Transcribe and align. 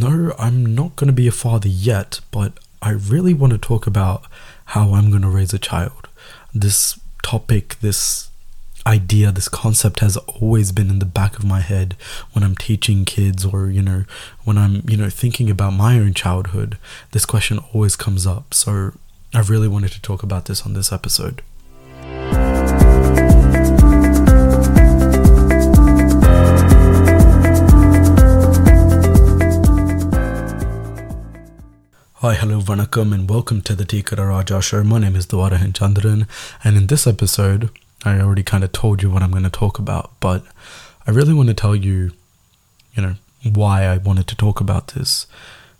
no, 0.00 0.34
I'm 0.38 0.74
not 0.74 0.96
going 0.96 1.08
to 1.08 1.12
be 1.12 1.26
a 1.26 1.32
father 1.32 1.68
yet, 1.68 2.20
but 2.30 2.52
I 2.80 2.90
really 2.90 3.34
want 3.34 3.52
to 3.52 3.58
talk 3.58 3.86
about 3.86 4.24
how 4.66 4.94
I'm 4.94 5.10
going 5.10 5.22
to 5.22 5.28
raise 5.28 5.52
a 5.52 5.58
child. 5.58 6.08
This 6.54 6.98
topic, 7.22 7.76
this 7.80 8.28
idea, 8.86 9.30
this 9.32 9.48
concept 9.48 10.00
has 10.00 10.16
always 10.16 10.72
been 10.72 10.88
in 10.88 10.98
the 10.98 11.04
back 11.04 11.38
of 11.38 11.44
my 11.44 11.60
head 11.60 11.96
when 12.32 12.42
I'm 12.42 12.56
teaching 12.56 13.04
kids 13.04 13.44
or, 13.44 13.68
you 13.68 13.82
know, 13.82 14.04
when 14.44 14.56
I'm, 14.56 14.82
you 14.88 14.96
know, 14.96 15.10
thinking 15.10 15.50
about 15.50 15.72
my 15.72 15.98
own 15.98 16.14
childhood. 16.14 16.78
This 17.12 17.26
question 17.26 17.58
always 17.72 17.96
comes 17.96 18.26
up. 18.26 18.54
So 18.54 18.92
I 19.34 19.40
really 19.40 19.68
wanted 19.68 19.92
to 19.92 20.02
talk 20.02 20.22
about 20.22 20.46
this 20.46 20.64
on 20.64 20.72
this 20.72 20.92
episode. 20.92 21.42
Hi, 32.20 32.34
hello, 32.34 32.60
vanakkam, 32.60 33.14
and 33.14 33.30
welcome 33.30 33.62
to 33.62 33.76
the 33.76 33.84
Tikara 33.84 34.28
Raja 34.28 34.60
show. 34.60 34.82
My 34.82 34.98
name 34.98 35.14
is 35.14 35.24
Dwarahan 35.28 35.70
Chandran, 35.70 36.26
and 36.64 36.76
in 36.76 36.88
this 36.88 37.06
episode, 37.06 37.70
I 38.04 38.18
already 38.18 38.42
kind 38.42 38.64
of 38.64 38.72
told 38.72 39.04
you 39.04 39.08
what 39.08 39.22
I'm 39.22 39.30
going 39.30 39.44
to 39.44 39.50
talk 39.50 39.78
about, 39.78 40.10
but 40.18 40.44
I 41.06 41.12
really 41.12 41.32
want 41.32 41.46
to 41.46 41.54
tell 41.54 41.76
you, 41.76 42.10
you 42.94 43.02
know, 43.04 43.14
why 43.44 43.84
I 43.84 43.98
wanted 43.98 44.26
to 44.26 44.34
talk 44.34 44.60
about 44.60 44.88
this. 44.88 45.28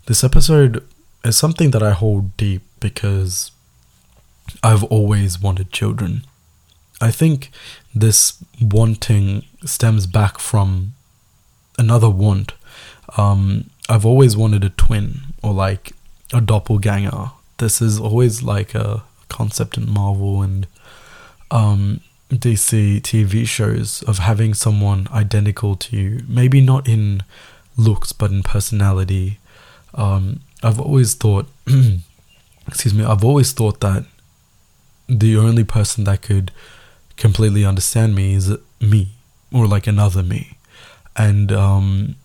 This 0.05 0.23
episode 0.23 0.81
is 1.25 1.37
something 1.37 1.71
that 1.71 1.83
I 1.83 1.91
hold 1.91 2.37
deep 2.37 2.61
because 2.79 3.51
I've 4.63 4.85
always 4.85 5.41
wanted 5.41 5.73
children. 5.73 6.23
I 7.01 7.11
think 7.11 7.51
this 7.93 8.41
wanting 8.61 9.43
stems 9.65 10.07
back 10.07 10.39
from 10.39 10.93
another 11.77 12.09
want. 12.09 12.53
Um, 13.17 13.71
I've 13.89 14.05
always 14.05 14.37
wanted 14.37 14.63
a 14.63 14.69
twin 14.69 15.33
or 15.43 15.51
like 15.51 15.91
a 16.33 16.41
doppelganger. 16.41 17.31
This 17.57 17.81
is 17.81 17.99
always 17.99 18.43
like 18.43 18.75
a 18.75 19.03
concept 19.27 19.77
in 19.77 19.89
Marvel 19.89 20.41
and 20.41 20.67
um, 21.51 22.01
DC 22.31 23.01
TV 23.01 23.47
shows 23.47 24.03
of 24.03 24.19
having 24.19 24.53
someone 24.53 25.07
identical 25.11 25.75
to 25.75 25.97
you. 25.97 26.23
Maybe 26.27 26.61
not 26.61 26.87
in 26.87 27.23
looks, 27.77 28.11
but 28.11 28.31
in 28.31 28.43
personality. 28.43 29.39
Um, 29.93 30.41
I've 30.61 30.79
always 30.79 31.15
thought, 31.15 31.47
excuse 32.67 32.93
me, 32.93 33.03
I've 33.03 33.23
always 33.23 33.51
thought 33.51 33.79
that 33.79 34.05
the 35.07 35.37
only 35.37 35.63
person 35.63 36.03
that 36.03 36.21
could 36.21 36.51
completely 37.17 37.65
understand 37.65 38.15
me 38.15 38.33
is 38.33 38.55
me 38.79 39.09
or 39.51 39.67
like 39.67 39.87
another 39.87 40.21
me. 40.21 40.57
And 41.15 41.51
um, 41.51 42.15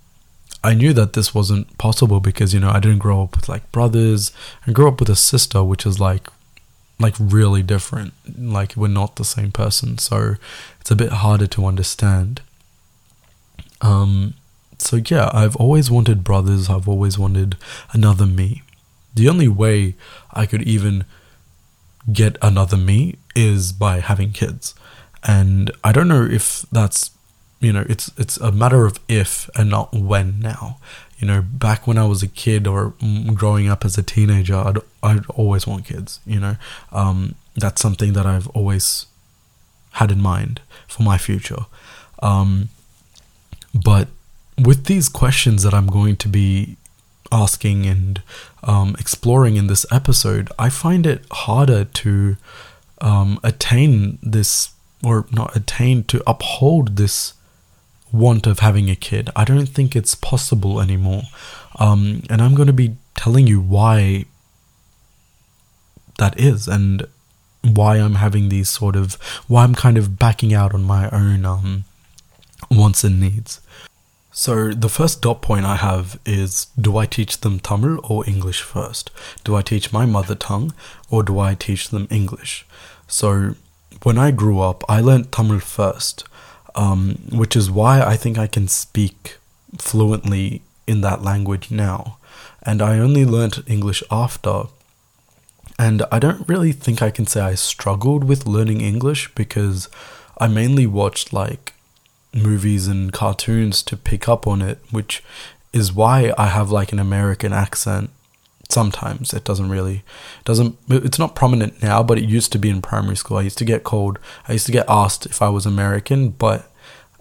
I 0.64 0.72
knew 0.72 0.94
that 0.94 1.12
this 1.12 1.34
wasn't 1.34 1.76
possible 1.76 2.20
because 2.20 2.54
you 2.54 2.58
know 2.58 2.70
I 2.70 2.80
didn't 2.80 2.98
grow 2.98 3.22
up 3.22 3.36
with 3.36 3.50
like 3.50 3.70
brothers. 3.70 4.32
I 4.66 4.72
grew 4.72 4.88
up 4.88 4.98
with 4.98 5.10
a 5.10 5.14
sister, 5.14 5.62
which 5.62 5.84
is 5.84 6.00
like 6.00 6.26
like 6.98 7.14
really 7.18 7.62
different. 7.62 8.14
Like 8.38 8.74
we're 8.74 8.88
not 8.88 9.16
the 9.16 9.26
same 9.26 9.52
person, 9.52 9.98
so 9.98 10.36
it's 10.80 10.90
a 10.90 10.96
bit 10.96 11.12
harder 11.12 11.46
to 11.48 11.66
understand. 11.66 12.40
Um, 13.82 14.34
so 14.78 14.96
yeah, 14.96 15.28
I've 15.34 15.54
always 15.56 15.90
wanted 15.90 16.24
brothers. 16.24 16.70
I've 16.70 16.88
always 16.88 17.18
wanted 17.18 17.56
another 17.92 18.24
me. 18.24 18.62
The 19.14 19.28
only 19.28 19.48
way 19.48 19.94
I 20.32 20.46
could 20.46 20.62
even 20.62 21.04
get 22.10 22.38
another 22.40 22.78
me 22.78 23.16
is 23.36 23.70
by 23.72 24.00
having 24.00 24.32
kids, 24.32 24.74
and 25.22 25.70
I 25.84 25.92
don't 25.92 26.08
know 26.08 26.24
if 26.24 26.64
that's 26.72 27.10
you 27.64 27.72
know 27.72 27.84
it's 27.88 28.10
it's 28.16 28.36
a 28.38 28.52
matter 28.52 28.84
of 28.84 28.98
if 29.08 29.48
and 29.56 29.70
not 29.70 29.92
when 29.92 30.40
now. 30.40 30.78
You 31.18 31.28
know 31.28 31.42
back 31.42 31.86
when 31.86 31.96
i 31.96 32.04
was 32.04 32.22
a 32.22 32.26
kid 32.26 32.66
or 32.66 32.92
growing 33.34 33.68
up 33.68 33.84
as 33.84 33.96
a 33.96 34.02
teenager 34.02 34.56
i'd, 34.56 34.78
I'd 35.02 35.24
always 35.26 35.66
want 35.66 35.86
kids 35.86 36.20
you 36.26 36.40
know. 36.40 36.56
Um, 36.92 37.36
that's 37.56 37.80
something 37.80 38.12
that 38.14 38.26
i've 38.26 38.48
always 38.48 39.06
had 39.92 40.10
in 40.10 40.20
mind 40.20 40.60
for 40.88 41.04
my 41.04 41.16
future. 41.16 41.66
Um, 42.20 42.68
but 43.72 44.08
with 44.58 44.84
these 44.84 45.08
questions 45.08 45.62
that 45.62 45.72
i'm 45.72 45.86
going 45.86 46.16
to 46.16 46.28
be 46.28 46.76
asking 47.32 47.86
and 47.86 48.22
um, 48.62 48.94
exploring 48.98 49.56
in 49.56 49.66
this 49.66 49.86
episode 49.90 50.50
i 50.58 50.68
find 50.68 51.06
it 51.06 51.24
harder 51.30 51.84
to 51.84 52.36
um, 53.00 53.40
attain 53.42 54.18
this 54.22 54.70
or 55.02 55.26
not 55.30 55.56
attain 55.56 56.04
to 56.04 56.22
uphold 56.26 56.96
this 56.96 57.34
want 58.14 58.46
of 58.46 58.60
having 58.60 58.88
a 58.88 58.94
kid. 58.94 59.28
I 59.34 59.44
don't 59.44 59.66
think 59.66 59.96
it's 59.96 60.14
possible 60.14 60.80
anymore. 60.80 61.24
Um, 61.76 62.22
and 62.30 62.40
I'm 62.40 62.54
going 62.54 62.68
to 62.68 62.72
be 62.72 62.96
telling 63.16 63.46
you 63.46 63.60
why 63.60 64.26
that 66.18 66.38
is 66.38 66.68
and 66.68 67.06
why 67.62 67.96
I'm 67.96 68.16
having 68.16 68.48
these 68.48 68.68
sort 68.70 68.94
of, 68.94 69.14
why 69.48 69.64
I'm 69.64 69.74
kind 69.74 69.98
of 69.98 70.18
backing 70.18 70.54
out 70.54 70.74
on 70.74 70.84
my 70.84 71.10
own 71.10 71.44
um, 71.44 71.84
wants 72.70 73.02
and 73.02 73.20
needs. 73.20 73.60
So, 74.30 74.72
the 74.72 74.88
first 74.88 75.22
dot 75.22 75.42
point 75.42 75.64
I 75.64 75.76
have 75.76 76.18
is 76.26 76.66
do 76.80 76.96
I 76.96 77.06
teach 77.06 77.40
them 77.40 77.60
Tamil 77.60 78.00
or 78.02 78.28
English 78.28 78.62
first? 78.62 79.10
Do 79.44 79.54
I 79.54 79.62
teach 79.62 79.92
my 79.92 80.06
mother 80.06 80.34
tongue 80.34 80.74
or 81.08 81.22
do 81.22 81.38
I 81.38 81.54
teach 81.54 81.90
them 81.90 82.08
English? 82.10 82.66
So, 83.06 83.54
when 84.02 84.18
I 84.18 84.32
grew 84.32 84.60
up, 84.60 84.82
I 84.88 85.00
learnt 85.00 85.30
Tamil 85.30 85.60
first 85.60 86.24
um, 86.74 87.18
which 87.32 87.56
is 87.56 87.70
why 87.70 88.02
I 88.02 88.16
think 88.16 88.38
I 88.38 88.46
can 88.46 88.68
speak 88.68 89.38
fluently 89.78 90.62
in 90.86 91.00
that 91.02 91.22
language 91.22 91.70
now. 91.70 92.18
And 92.62 92.80
I 92.80 92.98
only 92.98 93.24
learnt 93.24 93.62
English 93.66 94.02
after. 94.10 94.64
And 95.78 96.02
I 96.10 96.18
don't 96.18 96.48
really 96.48 96.72
think 96.72 97.02
I 97.02 97.10
can 97.10 97.26
say 97.26 97.40
I 97.40 97.54
struggled 97.54 98.24
with 98.24 98.46
learning 98.46 98.80
English 98.80 99.34
because 99.34 99.88
I 100.38 100.48
mainly 100.48 100.86
watched 100.86 101.32
like 101.32 101.74
movies 102.32 102.88
and 102.88 103.12
cartoons 103.12 103.82
to 103.84 103.96
pick 103.96 104.28
up 104.28 104.46
on 104.46 104.62
it, 104.62 104.78
which 104.90 105.22
is 105.72 105.92
why 105.92 106.32
I 106.38 106.46
have 106.46 106.70
like 106.70 106.92
an 106.92 106.98
American 106.98 107.52
accent 107.52 108.10
sometimes 108.74 109.32
it 109.32 109.44
doesn't 109.44 109.70
really 109.76 110.02
doesn't 110.44 110.76
it's 110.88 111.18
not 111.18 111.34
prominent 111.40 111.82
now 111.82 112.02
but 112.02 112.18
it 112.18 112.24
used 112.24 112.50
to 112.52 112.58
be 112.58 112.68
in 112.74 112.82
primary 112.82 113.16
school. 113.16 113.38
I 113.38 113.42
used 113.42 113.58
to 113.58 113.64
get 113.72 113.84
called 113.90 114.18
i 114.48 114.52
used 114.52 114.66
to 114.66 114.72
get 114.72 114.86
asked 115.02 115.26
if 115.26 115.40
i 115.40 115.48
was 115.56 115.64
american 115.66 116.30
but 116.46 116.60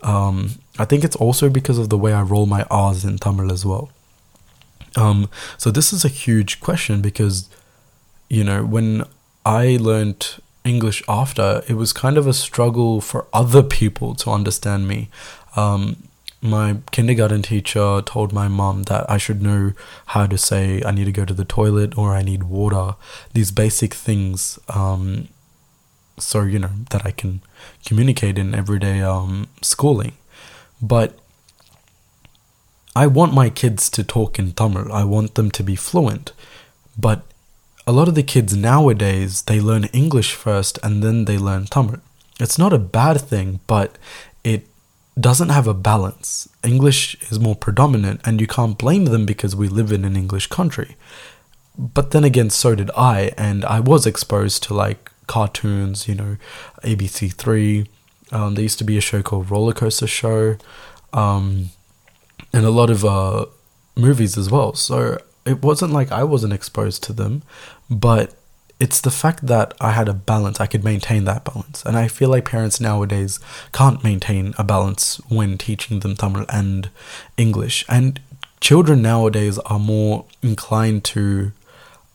um, 0.01 0.35
i 0.83 0.85
think 0.85 1.03
it's 1.03 1.15
also 1.25 1.49
because 1.49 1.77
of 1.83 1.89
the 1.89 1.97
way 2.03 2.11
i 2.13 2.21
roll 2.21 2.45
my 2.45 2.63
r's 2.69 3.05
in 3.05 3.17
tamil 3.17 3.51
as 3.57 3.65
well. 3.65 3.85
Um, 4.95 5.29
so 5.57 5.71
this 5.71 5.91
is 5.95 6.05
a 6.05 6.13
huge 6.23 6.59
question 6.59 7.01
because 7.01 7.49
you 8.29 8.43
know 8.43 8.59
when 8.75 8.89
i 9.45 9.77
learned 9.89 10.21
english 10.63 10.99
after 11.21 11.47
it 11.67 11.75
was 11.83 11.91
kind 12.03 12.17
of 12.17 12.25
a 12.27 12.33
struggle 12.33 13.01
for 13.01 13.27
other 13.41 13.63
people 13.63 14.15
to 14.15 14.29
understand 14.39 14.87
me. 14.87 14.99
Um, 15.55 15.83
my 16.43 16.77
kindergarten 16.91 17.41
teacher 17.41 18.01
told 18.05 18.33
my 18.33 18.49
mom 18.49 18.83
that 18.83 19.09
I 19.09 19.17
should 19.17 19.41
know 19.41 19.71
how 20.07 20.27
to 20.27 20.37
say 20.37 20.83
I 20.85 20.91
need 20.91 21.05
to 21.05 21.11
go 21.13 21.23
to 21.23 21.33
the 21.33 21.45
toilet 21.45 21.97
or 21.97 22.13
I 22.13 22.21
need 22.21 22.43
water. 22.43 22.95
These 23.33 23.51
basic 23.51 23.93
things, 23.93 24.59
um, 24.67 25.29
so 26.19 26.41
you 26.41 26.59
know 26.59 26.71
that 26.89 27.05
I 27.05 27.11
can 27.11 27.41
communicate 27.85 28.37
in 28.37 28.53
everyday 28.53 29.01
um, 29.01 29.47
schooling. 29.61 30.13
But 30.81 31.17
I 32.93 33.07
want 33.07 33.33
my 33.33 33.49
kids 33.49 33.89
to 33.91 34.03
talk 34.03 34.37
in 34.37 34.51
Tamil. 34.51 34.91
I 34.91 35.05
want 35.05 35.35
them 35.35 35.49
to 35.51 35.63
be 35.63 35.77
fluent. 35.77 36.33
But 36.97 37.23
a 37.87 37.93
lot 37.93 38.09
of 38.09 38.15
the 38.15 38.23
kids 38.23 38.55
nowadays 38.55 39.43
they 39.43 39.61
learn 39.61 39.85
English 39.85 40.33
first 40.33 40.77
and 40.83 41.01
then 41.01 41.23
they 41.23 41.37
learn 41.37 41.65
Tamil. 41.65 42.01
It's 42.39 42.59
not 42.59 42.73
a 42.73 42.77
bad 42.77 43.21
thing, 43.21 43.61
but 43.65 43.97
it 44.43 44.67
doesn't 45.19 45.49
have 45.49 45.67
a 45.67 45.73
balance. 45.73 46.49
English 46.63 47.15
is 47.29 47.39
more 47.39 47.55
predominant, 47.55 48.21
and 48.25 48.41
you 48.41 48.47
can't 48.47 48.77
blame 48.77 49.05
them 49.05 49.25
because 49.25 49.55
we 49.55 49.67
live 49.67 49.91
in 49.91 50.05
an 50.05 50.15
English 50.15 50.47
country. 50.47 50.95
But 51.77 52.11
then 52.11 52.23
again, 52.23 52.49
so 52.49 52.75
did 52.75 52.91
I, 52.95 53.31
and 53.37 53.65
I 53.65 53.79
was 53.79 54.05
exposed 54.05 54.63
to 54.63 54.73
like 54.73 55.11
cartoons, 55.27 56.07
you 56.07 56.15
know, 56.15 56.37
ABC3. 56.83 57.87
Um, 58.31 58.55
there 58.55 58.63
used 58.63 58.79
to 58.79 58.83
be 58.83 58.97
a 58.97 59.01
show 59.01 59.21
called 59.21 59.51
Roller 59.51 59.73
Coaster 59.73 60.07
Show, 60.07 60.57
um, 61.13 61.69
and 62.51 62.65
a 62.65 62.71
lot 62.71 62.89
of 62.89 63.05
uh, 63.05 63.45
movies 63.95 64.37
as 64.37 64.49
well. 64.49 64.73
So 64.73 65.19
it 65.45 65.61
wasn't 65.61 65.93
like 65.93 66.11
I 66.11 66.23
wasn't 66.23 66.53
exposed 66.53 67.03
to 67.03 67.13
them, 67.13 67.43
but 67.89 68.35
it's 68.83 68.99
the 68.99 69.11
fact 69.11 69.47
that 69.47 69.73
I 69.79 69.91
had 69.91 70.09
a 70.09 70.13
balance, 70.13 70.59
I 70.59 70.65
could 70.65 70.83
maintain 70.83 71.23
that 71.23 71.45
balance. 71.45 71.85
And 71.85 71.95
I 71.95 72.09
feel 72.09 72.27
like 72.27 72.43
parents 72.43 72.81
nowadays 72.81 73.39
can't 73.71 74.03
maintain 74.03 74.53
a 74.57 74.63
balance 74.65 75.21
when 75.29 75.57
teaching 75.57 76.01
them 76.01 76.17
Tamil 76.17 76.45
and 76.49 76.89
English. 77.37 77.85
And 77.87 78.19
children 78.59 79.01
nowadays 79.01 79.57
are 79.59 79.79
more 79.79 80.25
inclined 80.41 81.05
to 81.05 81.53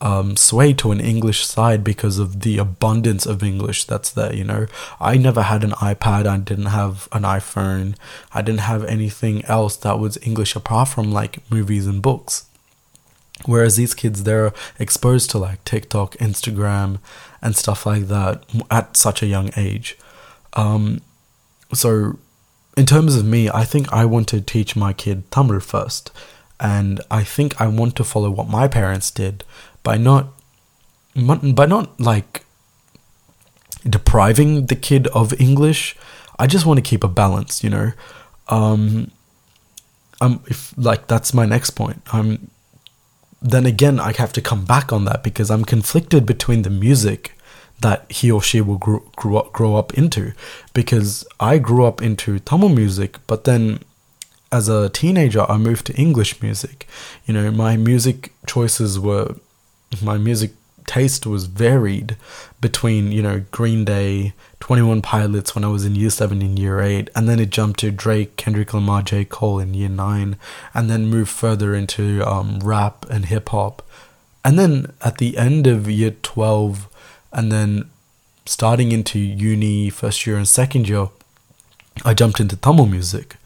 um, 0.03 0.37
sway 0.37 0.75
to 0.75 0.93
an 0.93 1.01
English 1.01 1.47
side 1.47 1.83
because 1.83 2.19
of 2.19 2.41
the 2.43 2.59
abundance 2.59 3.25
of 3.25 3.43
English 3.43 3.85
that's 3.85 4.11
there. 4.11 4.35
You 4.35 4.45
know, 4.45 4.67
I 5.01 5.17
never 5.17 5.45
had 5.45 5.65
an 5.65 5.71
iPad. 5.71 6.27
I 6.27 6.37
didn't 6.37 6.67
have 6.67 7.09
an 7.13 7.23
iPhone. 7.23 7.97
I 8.35 8.43
didn't 8.43 8.69
have 8.73 8.85
anything 8.85 9.43
else 9.47 9.75
that 9.79 9.99
was 9.99 10.19
English 10.23 10.55
apart 10.55 10.89
from 10.89 11.11
like 11.11 11.51
movies 11.51 11.87
and 11.87 12.03
books. 12.03 12.45
Whereas 13.47 13.77
these 13.77 13.95
kids, 13.95 14.25
they're 14.25 14.53
exposed 14.79 15.31
to 15.31 15.39
like 15.39 15.65
TikTok, 15.65 16.17
Instagram, 16.17 16.99
and 17.41 17.57
stuff 17.57 17.87
like 17.87 18.09
that 18.09 18.45
at 18.71 18.97
such 18.97 19.23
a 19.23 19.27
young 19.27 19.51
age. 19.57 19.97
Um, 20.55 21.01
so, 21.73 22.19
in 22.77 22.87
terms 22.87 23.17
of 23.17 23.25
me, 23.25 23.49
I 23.49 23.65
think 23.65 23.93
I 23.93 24.05
want 24.05 24.29
to 24.29 24.41
teach 24.41 24.77
my 24.77 24.93
kid 24.93 25.31
Tamil 25.31 25.61
first. 25.61 26.11
And 26.61 27.01
I 27.11 27.23
think 27.23 27.61
I 27.61 27.69
want 27.69 27.95
to 27.97 28.05
follow 28.05 28.31
what 28.31 28.49
my 28.49 28.67
parents 28.67 29.11
did 29.11 29.45
by 29.85 29.97
not, 29.97 30.29
by 31.15 31.67
not 31.67 32.01
like 32.01 32.45
depriving 33.89 34.67
the 34.67 34.75
kid 34.75 35.07
of 35.09 35.39
English. 35.41 35.97
I 36.39 36.47
just 36.49 36.67
want 36.67 36.79
to 36.79 36.83
keep 36.83 37.05
a 37.05 37.09
balance, 37.09 37.63
you 37.63 37.71
know. 37.71 37.93
Um, 38.49 39.13
um, 40.21 40.43
if 40.47 40.75
like 40.77 41.07
that's 41.07 41.33
my 41.33 41.47
next 41.47 41.71
point. 41.71 42.03
I'm 42.13 42.51
then 43.41 43.67
again, 43.67 44.01
I 44.01 44.13
have 44.17 44.33
to 44.35 44.41
come 44.41 44.65
back 44.65 44.93
on 44.93 45.05
that 45.05 45.23
because 45.23 45.51
I'm 45.51 45.65
conflicted 45.65 46.27
between 46.27 46.63
the 46.63 46.71
music 46.71 47.39
that 47.81 48.11
he 48.11 48.31
or 48.31 48.43
she 48.43 48.61
will 48.61 48.79
grow, 48.79 49.05
grow, 49.15 49.37
up, 49.37 49.53
grow 49.53 49.77
up 49.77 49.95
into. 49.95 50.33
Because 50.75 51.25
I 51.39 51.59
grew 51.59 51.85
up 51.85 52.03
into 52.03 52.39
Tamil 52.41 52.71
music, 52.71 53.19
but 53.27 53.45
then 53.45 53.81
as 54.51 54.69
a 54.69 54.89
teenager, 54.89 55.49
I 55.49 55.59
moved 55.59 55.87
to 55.87 55.95
English 55.95 56.43
music. 56.43 56.89
You 57.27 57.35
know, 57.35 57.51
my 57.51 57.77
music 57.77 58.33
choices 58.47 58.99
were, 58.99 59.37
my 60.03 60.19
music 60.19 60.53
taste 60.89 61.27
was 61.27 61.47
varied 61.47 62.17
between, 62.61 63.13
you 63.13 63.23
know, 63.23 63.45
Green 63.53 63.85
Day, 63.85 64.33
21 64.59 65.03
Pilots 65.03 65.55
when 65.55 65.63
I 65.63 65.69
was 65.69 65.85
in 65.85 65.95
year 65.95 66.11
7 66.11 66.43
and 66.43 66.59
year 66.59 66.81
8, 66.81 67.11
and 67.15 67.29
then 67.29 67.39
it 67.39 67.51
jumped 67.51 67.79
to 67.81 67.93
Drake, 67.93 68.37
Kendrick 68.37 68.75
Lamar, 68.75 69.03
J. 69.03 69.25
Cole 69.25 69.61
in 69.61 69.75
year 69.75 69.89
9, 69.89 70.37
and 70.75 70.91
then 70.91 71.07
moved 71.07 71.31
further 71.31 71.75
into 71.75 72.27
um, 72.27 72.59
rap 72.61 73.07
and 73.09 73.27
hip 73.27 73.51
hop. 73.51 73.83
And 74.45 74.59
then 74.59 74.93
at 75.03 75.19
the 75.19 75.37
end 75.37 75.67
of 75.67 75.89
year 75.89 76.17
12, 76.23 76.89
and 77.33 77.53
then 77.53 77.89
starting 78.47 78.91
into 78.91 79.19
uni, 79.19 79.91
first 79.91 80.27
year 80.27 80.37
and 80.37 80.49
second 80.49 80.89
year, 80.89 81.09
I 82.05 82.15
jumped 82.15 82.41
into 82.41 82.57
Tamil 82.57 82.87
music. 82.87 83.37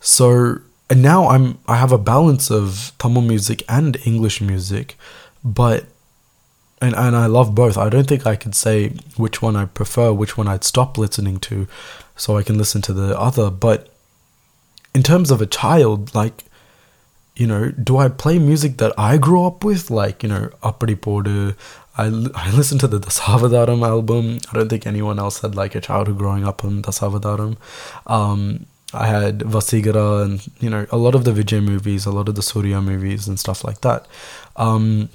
So, 0.00 0.58
and 0.88 1.02
now 1.02 1.28
I'm 1.28 1.58
I 1.66 1.76
have 1.76 1.92
a 1.92 1.98
balance 1.98 2.50
of 2.50 2.92
Tamil 2.98 3.22
music 3.22 3.62
and 3.68 3.96
English 4.06 4.40
music, 4.40 4.96
but 5.44 5.84
and 6.80 6.94
and 6.94 7.16
I 7.16 7.26
love 7.26 7.54
both. 7.54 7.76
I 7.76 7.88
don't 7.88 8.06
think 8.06 8.26
I 8.26 8.36
could 8.36 8.54
say 8.54 8.90
which 9.16 9.42
one 9.42 9.56
I 9.56 9.66
prefer, 9.66 10.12
which 10.12 10.36
one 10.36 10.48
I'd 10.48 10.64
stop 10.64 10.98
listening 10.98 11.38
to, 11.40 11.66
so 12.16 12.36
I 12.36 12.42
can 12.42 12.58
listen 12.58 12.82
to 12.82 12.92
the 12.92 13.18
other. 13.18 13.50
But 13.50 13.88
in 14.94 15.02
terms 15.02 15.30
of 15.30 15.40
a 15.40 15.46
child, 15.46 16.14
like 16.14 16.44
you 17.36 17.46
know, 17.46 17.70
do 17.70 17.98
I 17.98 18.08
play 18.08 18.38
music 18.38 18.78
that 18.78 18.92
I 18.98 19.16
grew 19.16 19.46
up 19.46 19.62
with, 19.64 19.90
like 19.90 20.22
you 20.22 20.28
know, 20.28 20.50
Appadi 20.62 20.96
Podu? 20.96 21.54
I 21.96 22.06
I 22.34 22.50
listened 22.50 22.80
to 22.80 22.88
the 22.88 23.00
Dasavadaram 23.00 23.86
album. 23.86 24.38
I 24.50 24.54
don't 24.54 24.68
think 24.68 24.86
anyone 24.86 25.18
else 25.18 25.40
had 25.40 25.54
like 25.54 25.74
a 25.74 25.80
childhood 25.80 26.18
growing 26.18 26.44
up 26.44 26.64
on 26.64 26.82
Dasavadaram. 26.82 27.56
Um, 28.06 28.66
I 28.94 29.06
had 29.06 29.40
Vasigara 29.40 30.24
and 30.24 30.48
you 30.60 30.70
know 30.70 30.86
a 30.90 30.96
lot 30.96 31.14
of 31.14 31.24
the 31.24 31.32
Vijay 31.32 31.62
movies, 31.62 32.06
a 32.06 32.10
lot 32.10 32.28
of 32.28 32.34
the 32.34 32.42
Surya 32.42 32.80
movies 32.80 33.28
and 33.28 33.38
stuff 33.38 33.62
like 33.64 33.82
that. 33.82 34.06
Um, 34.56 35.10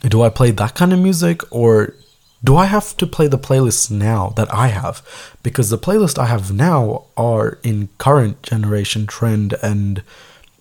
do 0.00 0.22
I 0.22 0.28
play 0.28 0.50
that 0.52 0.74
kind 0.74 0.92
of 0.92 0.98
music 0.98 1.42
or 1.52 1.94
do 2.42 2.56
I 2.56 2.66
have 2.66 2.96
to 2.96 3.06
play 3.06 3.26
the 3.26 3.38
playlists 3.38 3.90
now 3.90 4.30
that 4.30 4.52
I 4.52 4.68
have? 4.68 5.02
Because 5.42 5.68
the 5.68 5.78
playlist 5.78 6.18
I 6.18 6.26
have 6.26 6.52
now 6.52 7.06
are 7.16 7.58
in 7.62 7.88
current 7.98 8.42
generation 8.42 9.06
trend 9.06 9.54
and 9.62 10.02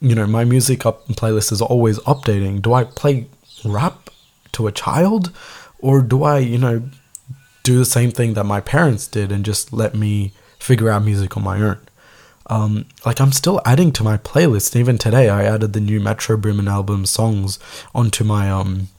you 0.01 0.15
know 0.15 0.27
my 0.27 0.43
music 0.45 0.85
up 0.85 1.07
playlist 1.07 1.51
is 1.51 1.61
always 1.61 1.99
updating. 1.99 2.61
Do 2.61 2.73
I 2.73 2.83
play 2.83 3.27
rap 3.63 4.09
to 4.53 4.67
a 4.67 4.71
child 4.71 5.31
or 5.79 6.01
do 6.01 6.23
I, 6.23 6.39
you 6.39 6.57
know, 6.57 6.89
do 7.63 7.77
the 7.77 7.85
same 7.85 8.11
thing 8.11 8.33
that 8.33 8.43
my 8.43 8.59
parents 8.59 9.07
did 9.07 9.31
and 9.31 9.45
just 9.45 9.71
let 9.71 9.95
me 9.95 10.33
figure 10.59 10.89
out 10.89 11.03
music 11.03 11.37
on 11.37 11.43
my 11.43 11.61
own? 11.61 11.79
Um, 12.47 12.85
like 13.05 13.21
I'm 13.21 13.31
still 13.31 13.61
adding 13.63 13.91
to 13.93 14.03
my 14.03 14.17
playlist. 14.17 14.75
Even 14.75 14.97
today, 14.97 15.29
I 15.29 15.43
added 15.43 15.73
the 15.73 15.79
new 15.79 15.99
Metro 15.99 16.35
Boomin 16.35 16.67
album 16.67 17.05
songs 17.05 17.59
onto 17.93 18.23
my 18.23 18.49
um 18.49 18.89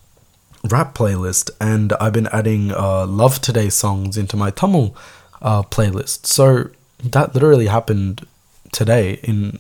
rap 0.69 0.95
playlist, 0.95 1.51
and 1.61 1.93
I've 1.95 2.13
been 2.13 2.29
adding 2.29 2.73
uh, 2.73 3.07
Love 3.07 3.41
Today 3.41 3.71
songs 3.71 4.17
into 4.17 4.37
my 4.37 4.51
Tamil 4.51 4.95
uh, 5.41 5.63
playlist. 5.63 6.27
So 6.27 6.71
that 7.03 7.35
literally 7.35 7.67
happened 7.67 8.27
today 8.73 9.15
in 9.23 9.59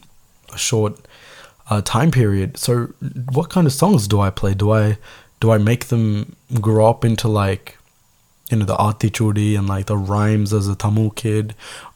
a 0.52 0.58
short 0.58 0.98
uh, 1.68 1.80
time 1.82 2.10
period. 2.10 2.56
So 2.56 2.86
what 3.32 3.50
kind 3.50 3.66
of 3.66 3.72
songs 3.72 4.08
do 4.08 4.20
I 4.20 4.30
play? 4.30 4.54
Do 4.54 4.72
I 4.72 4.98
do 5.40 5.50
I 5.50 5.58
make 5.58 5.86
them 5.86 6.36
grow 6.60 6.88
up 6.88 7.04
into 7.04 7.28
like 7.28 7.78
you 8.50 8.58
know 8.58 8.64
the 8.64 8.74
Chudi 8.74 9.56
and 9.56 9.68
like 9.68 9.86
the 9.86 9.96
rhymes 9.96 10.52
as 10.52 10.68
a 10.68 10.74
Tamil 10.74 11.10
kid 11.10 11.54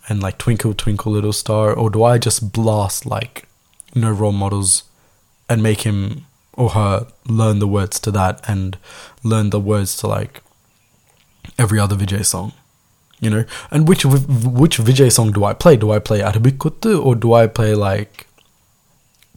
and 0.09 0.23
like 0.23 0.39
Twinkle 0.39 0.75
Twinkle 0.75 1.13
Little 1.13 1.33
Star, 1.33 1.73
or 1.73 1.91
do 1.91 2.05
I 2.05 2.19
just 2.19 2.53
blast 2.53 3.05
like 3.05 3.49
no 3.95 4.11
role 4.11 4.33
models 4.33 4.85
and 5.49 5.63
make 5.63 5.83
him 5.83 6.27
or 6.57 6.71
her 6.71 7.07
learn 7.27 7.59
the 7.59 7.69
words 7.69 7.99
to 8.01 8.11
that 8.13 8.49
and 8.49 8.79
learn 9.23 9.51
the 9.51 9.61
words 9.61 9.97
to 9.99 10.07
like 10.07 10.43
every 11.59 11.79
other 11.79 11.97
Vijay 11.97 12.25
song. 12.25 12.53
You 13.21 13.31
know, 13.31 13.45
and 13.71 13.89
which 13.89 14.05
which 14.05 14.79
Vijay 14.79 15.11
song 15.11 15.33
do 15.33 15.45
I 15.45 15.55
play? 15.55 15.77
Do 15.77 15.91
I 15.93 15.99
play 15.99 16.23
Arabic 16.23 16.59
Kuthu 16.59 17.05
or 17.05 17.15
do 17.15 17.33
I 17.33 17.47
play 17.47 17.75
like 17.75 18.27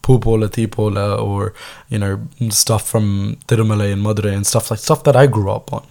Pupola 0.07 0.47
Tipola 0.47 1.21
or 1.21 1.53
you 1.89 1.99
know 1.99 2.27
stuff 2.49 2.87
from 2.87 3.37
Tirumala 3.47 3.91
and 3.91 4.03
Madurai 4.03 4.33
and 4.33 4.47
stuff 4.47 4.71
like 4.71 4.79
stuff 4.79 5.03
that 5.03 5.17
I 5.17 5.27
grew 5.27 5.51
up 5.51 5.73
on. 5.73 5.85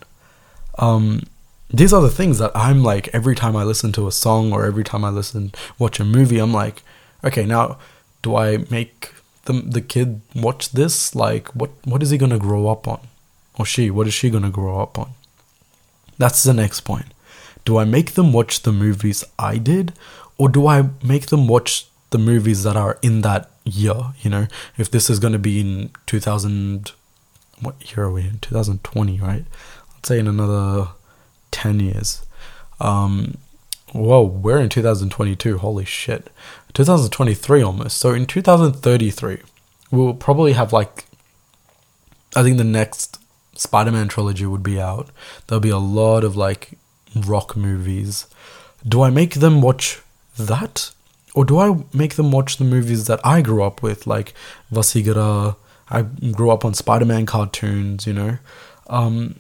Um, 0.79 1.23
these 1.69 1.93
are 1.93 2.01
the 2.01 2.11
things 2.11 2.39
that 2.39 2.51
I'm 2.55 2.83
like 2.83 3.09
every 3.09 3.35
time 3.35 3.57
I 3.57 3.65
listen 3.65 3.93
to 3.93 4.07
a 4.07 4.13
song 4.13 4.55
or 4.55 4.65
every 4.65 4.85
time 4.85 5.05
I 5.05 5.11
listen 5.11 5.53
watch 5.79 6.01
a 6.01 6.05
movie, 6.05 6.39
I'm 6.39 6.53
like, 6.53 6.83
okay, 7.25 7.45
now 7.45 7.79
do 8.23 8.37
I 8.37 8.65
make 8.71 9.13
the 9.47 9.55
the 9.55 9.81
kid 9.81 10.21
watch 10.35 10.71
this, 10.71 11.15
like 11.15 11.49
what 11.55 11.71
what 11.85 12.03
is 12.03 12.11
he 12.11 12.19
gonna 12.19 12.39
grow 12.39 12.69
up 12.69 12.87
on, 12.87 13.01
or 13.59 13.65
she? 13.65 13.91
What 13.91 14.07
is 14.07 14.15
she 14.15 14.31
gonna 14.31 14.51
grow 14.51 14.81
up 14.81 14.99
on? 14.99 15.11
That's 16.19 16.43
the 16.43 16.55
next 16.55 16.81
point. 16.81 17.07
Do 17.65 17.79
I 17.79 17.85
make 17.85 18.13
them 18.13 18.33
watch 18.33 18.63
the 18.63 18.73
movies 18.73 19.25
I 19.39 19.59
did, 19.59 19.93
or 20.39 20.49
do 20.49 20.67
I 20.67 20.91
make 21.03 21.27
them 21.27 21.49
watch 21.49 21.87
the 22.11 22.19
movies 22.19 22.63
that 22.63 22.77
are 22.77 22.99
in 23.03 23.23
that 23.23 23.51
year? 23.65 24.13
You 24.21 24.31
know, 24.31 24.47
if 24.77 24.91
this 24.91 25.11
is 25.11 25.19
gonna 25.19 25.39
be 25.39 25.61
in 25.61 25.91
two 26.07 26.21
thousand, 26.21 26.93
what 27.61 27.75
year 27.91 28.07
are 28.07 28.13
we 28.13 28.23
in? 28.23 28.39
Two 28.39 28.55
thousand 28.55 28.85
twenty, 28.85 29.19
right? 29.21 29.45
Let's 29.95 30.09
say 30.09 30.19
in 30.19 30.29
another 30.29 30.89
ten 31.51 31.81
years. 31.81 32.25
Um, 32.81 33.39
whoa, 33.93 34.23
we're 34.23 34.59
in 34.59 34.69
2022. 34.69 35.59
Holy 35.59 35.85
shit. 35.85 36.31
2023 36.77 37.63
almost. 37.63 37.97
So 37.97 38.13
in 38.13 38.27
2033, 38.27 39.39
we'll 39.91 40.13
probably 40.13 40.53
have 40.53 40.75
like, 40.75 41.07
I 42.35 42.43
think 42.43 42.59
the 42.59 42.65
next 42.65 43.19
Spider 43.55 43.93
Man 43.93 44.09
trilogy 44.09 44.45
would 44.45 44.63
be 44.63 44.79
out. 44.79 45.09
There'll 45.47 45.61
be 45.61 45.71
a 45.71 45.79
lot 45.79 46.23
of 46.23 46.37
like 46.37 46.79
rock 47.15 47.57
movies. 47.57 48.27
Do 48.87 49.01
I 49.01 49.09
make 49.09 49.37
them 49.37 49.63
watch 49.63 50.03
that? 50.39 50.91
Or 51.35 51.47
do 51.47 51.59
I 51.59 51.83
make 51.95 52.17
them 52.17 52.31
watch 52.31 52.59
the 52.59 52.65
movies 52.65 53.07
that 53.07 53.21
I 53.25 53.41
grew 53.41 53.63
up 53.63 53.83
with, 53.83 54.07
like 54.07 54.35
Vasigara? 54.71 55.57
I 55.89 56.03
grew 56.03 56.51
up 56.51 56.63
on 56.63 56.75
Spider 56.75 57.07
Man 57.07 57.25
cartoons, 57.25 58.07
you 58.07 58.13
know? 58.13 58.37
Um, 58.89 59.37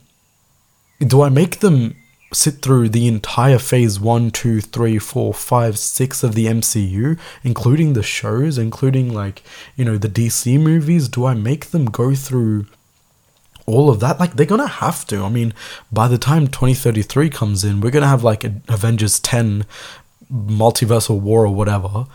do 1.00 1.20
I 1.20 1.28
make 1.28 1.60
them 1.60 1.96
sit 2.32 2.60
through 2.60 2.88
the 2.88 3.06
entire 3.06 3.58
phase 3.58 4.00
1 4.00 4.30
2 4.30 4.60
3 4.60 4.98
4 4.98 5.34
5 5.34 5.78
6 5.78 6.22
of 6.24 6.34
the 6.34 6.46
mcu 6.46 7.18
including 7.44 7.92
the 7.92 8.02
shows 8.02 8.58
including 8.58 9.12
like 9.12 9.42
you 9.76 9.84
know 9.84 9.96
the 9.96 10.08
dc 10.08 10.60
movies. 10.60 11.08
Do 11.08 11.24
i 11.24 11.34
make 11.34 11.66
them 11.66 11.86
go 11.86 12.14
through 12.14 12.66
all 13.66 13.90
of 13.90 14.00
that? 14.00 14.20
Like 14.20 14.34
they're 14.34 14.46
gonna 14.46 14.66
have 14.66 15.06
to. 15.08 15.22
I 15.22 15.28
mean 15.28 15.54
by 15.92 16.08
the 16.08 16.18
time 16.18 16.48
2033 16.48 17.30
comes 17.30 17.64
in 17.64 17.80
we're 17.80 17.90
gonna 17.90 18.08
have 18.08 18.24
like 18.24 18.44
avengers 18.68 19.20
10 19.20 19.64
multiversal 20.32 21.20
war 21.20 21.46
or 21.46 21.54
whatever 21.54 22.06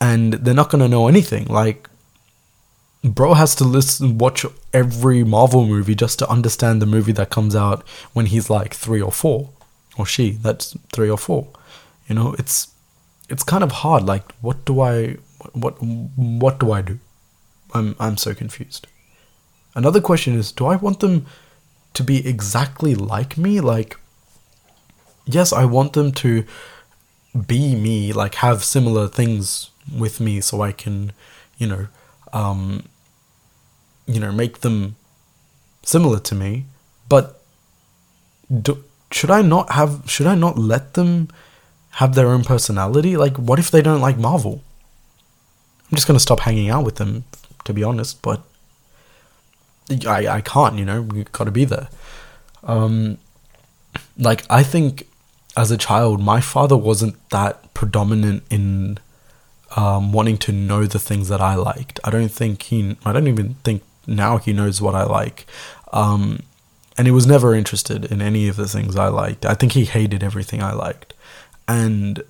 and 0.00 0.34
they're 0.34 0.54
not 0.54 0.70
gonna 0.70 0.88
know 0.88 1.08
anything. 1.08 1.46
Like 1.46 1.88
bro 3.02 3.34
has 3.34 3.54
to 3.54 3.64
listen 3.64 4.18
watch 4.18 4.46
every 4.72 5.24
marvel 5.24 5.66
movie 5.66 5.94
just 5.94 6.18
to 6.18 6.28
understand 6.28 6.80
the 6.80 6.86
movie 6.86 7.12
that 7.12 7.30
comes 7.30 7.54
out 7.54 7.86
when 8.12 8.26
he's 8.26 8.48
like 8.48 8.74
3 8.74 9.00
or 9.02 9.12
4 9.12 9.50
or 9.96 10.06
she 10.06 10.30
that's 10.32 10.76
3 10.92 11.10
or 11.10 11.18
4 11.18 11.48
you 12.08 12.14
know 12.14 12.34
it's 12.38 12.68
it's 13.28 13.42
kind 13.42 13.64
of 13.64 13.72
hard 13.72 14.02
like 14.04 14.32
what 14.40 14.64
do 14.64 14.80
i 14.80 15.16
what 15.52 15.74
what 16.16 16.58
do 16.58 16.72
i 16.72 16.82
do 16.82 16.98
i'm 17.72 17.96
i'm 17.98 18.16
so 18.16 18.34
confused 18.34 18.86
another 19.74 20.00
question 20.00 20.34
is 20.34 20.52
do 20.52 20.66
i 20.66 20.76
want 20.76 21.00
them 21.00 21.26
to 21.94 22.02
be 22.02 22.26
exactly 22.26 22.94
like 22.94 23.38
me. 23.38 23.60
Like, 23.60 23.96
yes, 25.24 25.52
I 25.52 25.64
want 25.64 25.94
them 25.94 26.12
to 26.12 26.44
be 27.46 27.74
me, 27.74 28.12
like 28.12 28.36
have 28.36 28.62
similar 28.62 29.08
things 29.08 29.70
with 29.96 30.20
me 30.20 30.40
so 30.40 30.60
I 30.60 30.72
can, 30.72 31.12
you 31.56 31.66
know, 31.66 31.86
um, 32.32 32.84
you 34.06 34.20
know, 34.20 34.32
make 34.32 34.60
them 34.60 34.96
similar 35.82 36.18
to 36.20 36.34
me. 36.34 36.66
But 37.08 37.40
do, 38.50 38.84
should 39.14 39.30
I 39.30 39.42
not 39.42 39.70
have, 39.72 40.10
should 40.10 40.26
I 40.26 40.34
not 40.34 40.58
let 40.58 40.94
them 40.94 41.28
have 41.92 42.16
their 42.16 42.26
own 42.26 42.42
personality? 42.42 43.16
Like, 43.16 43.36
what 43.36 43.60
if 43.60 43.70
they 43.70 43.80
don't 43.80 44.00
like 44.00 44.18
Marvel? 44.18 44.60
I'm 45.84 45.94
just 45.94 46.08
to 46.08 46.18
stop 46.18 46.40
hanging 46.40 46.68
out 46.68 46.84
with 46.84 46.96
them, 46.96 47.22
to 47.64 47.72
be 47.72 47.84
honest, 47.84 48.20
but 48.22 48.42
I, 50.04 50.26
I 50.26 50.40
can't, 50.40 50.76
you 50.78 50.84
know, 50.84 51.06
you 51.14 51.22
got 51.30 51.44
to 51.44 51.52
be 51.52 51.64
there. 51.64 51.88
Um, 52.64 53.18
like, 54.18 54.44
I 54.50 54.64
think 54.64 55.06
as 55.56 55.70
a 55.70 55.76
child, 55.76 56.20
my 56.20 56.40
father 56.40 56.76
wasn't 56.76 57.16
that 57.30 57.72
predominant 57.72 58.42
in 58.50 58.98
um, 59.76 60.12
wanting 60.12 60.38
to 60.38 60.52
know 60.52 60.86
the 60.86 60.98
things 60.98 61.28
that 61.28 61.40
I 61.40 61.54
liked. 61.54 62.00
I 62.02 62.10
don't 62.10 62.30
think 62.30 62.62
he, 62.62 62.96
I 63.04 63.12
don't 63.12 63.28
even 63.28 63.54
think 63.62 63.84
now 64.08 64.38
he 64.38 64.52
knows 64.52 64.82
what 64.82 64.96
I 64.96 65.04
like. 65.04 65.46
Um, 65.92 66.40
and 66.96 67.06
he 67.06 67.10
was 67.10 67.26
never 67.26 67.54
interested 67.54 68.04
in 68.04 68.22
any 68.22 68.48
of 68.48 68.56
the 68.56 68.68
things 68.68 68.96
I 68.96 69.08
liked. 69.08 69.44
I 69.44 69.54
think 69.54 69.72
he 69.72 69.84
hated 69.84 70.22
everything 70.22 70.62
I 70.62 70.72
liked. 70.72 71.14
And 71.66 72.22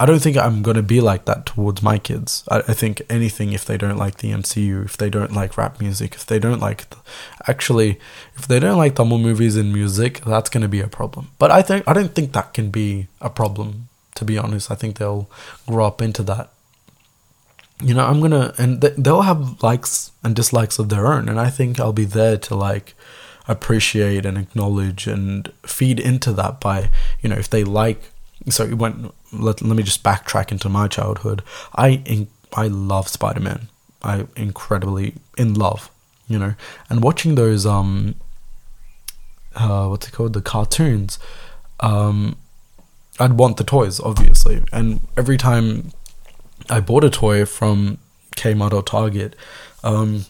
I 0.00 0.06
don't 0.06 0.20
think 0.20 0.38
I'm 0.38 0.62
going 0.62 0.78
to 0.78 0.82
be 0.82 1.02
like 1.02 1.26
that 1.26 1.44
towards 1.44 1.82
my 1.82 1.98
kids. 1.98 2.42
I, 2.48 2.58
I, 2.58 2.72
think 2.74 3.02
anything, 3.10 3.52
if 3.52 3.66
they 3.66 3.76
don't 3.76 3.98
like 3.98 4.18
the 4.18 4.30
MCU, 4.30 4.84
if 4.84 4.96
they 4.96 5.10
don't 5.10 5.32
like 5.32 5.58
rap 5.58 5.78
music, 5.78 6.14
if 6.14 6.24
they 6.24 6.38
don't 6.38 6.58
like, 6.58 6.88
the, 6.88 6.96
actually, 7.46 8.00
if 8.34 8.48
they 8.48 8.58
don't 8.58 8.78
like 8.78 8.96
Tamil 8.96 9.18
movies 9.18 9.56
and 9.56 9.74
music, 9.74 10.22
that's 10.24 10.48
going 10.48 10.62
to 10.62 10.68
be 10.68 10.80
a 10.80 10.88
problem. 10.88 11.28
But 11.38 11.50
I 11.50 11.60
think 11.60 11.86
I 11.86 11.92
don't 11.92 12.14
think 12.14 12.32
that 12.32 12.54
can 12.54 12.70
be 12.70 13.08
a 13.20 13.28
problem. 13.28 13.88
To 14.14 14.24
be 14.24 14.38
honest, 14.38 14.70
I 14.70 14.74
think 14.74 14.96
they'll 14.96 15.30
grow 15.66 15.86
up 15.86 16.02
into 16.02 16.22
that. 16.24 16.50
You 17.82 17.94
know, 17.94 18.04
I'm 18.06 18.20
gonna, 18.20 18.52
and 18.58 18.80
they'll 18.82 19.22
have 19.22 19.62
likes 19.62 20.12
and 20.22 20.34
dislikes 20.36 20.78
of 20.78 20.88
their 20.88 21.06
own, 21.06 21.28
and 21.28 21.38
I 21.38 21.48
think 21.48 21.78
I'll 21.78 21.94
be 21.94 22.04
there 22.04 22.36
to 22.36 22.54
like 22.54 22.94
appreciate 23.50 24.24
and 24.24 24.38
acknowledge 24.38 25.06
and 25.06 25.52
feed 25.64 25.98
into 26.00 26.32
that 26.34 26.60
by, 26.60 26.90
you 27.20 27.28
know, 27.28 27.36
if 27.36 27.50
they 27.50 27.64
like 27.64 28.10
so 28.48 28.64
it 28.64 28.74
went 28.78 29.14
let, 29.32 29.60
let 29.60 29.76
me 29.76 29.82
just 29.82 30.02
backtrack 30.02 30.50
into 30.50 30.68
my 30.68 30.88
childhood. 30.88 31.42
I 31.74 32.02
in, 32.04 32.28
i 32.54 32.66
love 32.66 33.08
spider-man. 33.08 33.68
I 34.02 34.26
incredibly 34.36 35.14
in 35.36 35.54
love 35.54 35.90
you 36.30 36.38
know. 36.38 36.54
And 36.88 37.02
watching 37.02 37.34
those 37.34 37.66
um 37.66 38.14
uh 39.54 39.86
what's 39.88 40.08
it 40.08 40.12
called? 40.12 40.32
The 40.32 40.40
cartoons 40.40 41.18
um 41.80 42.36
i'd 43.18 43.34
want 43.34 43.58
the 43.58 43.64
toys 43.64 44.00
obviously. 44.00 44.62
And 44.72 45.00
every 45.16 45.36
time 45.36 45.92
i 46.70 46.80
bought 46.80 47.04
a 47.04 47.10
toy 47.10 47.44
from 47.44 47.98
kmart 48.36 48.72
or 48.72 48.82
target 48.82 49.34
um 49.82 50.24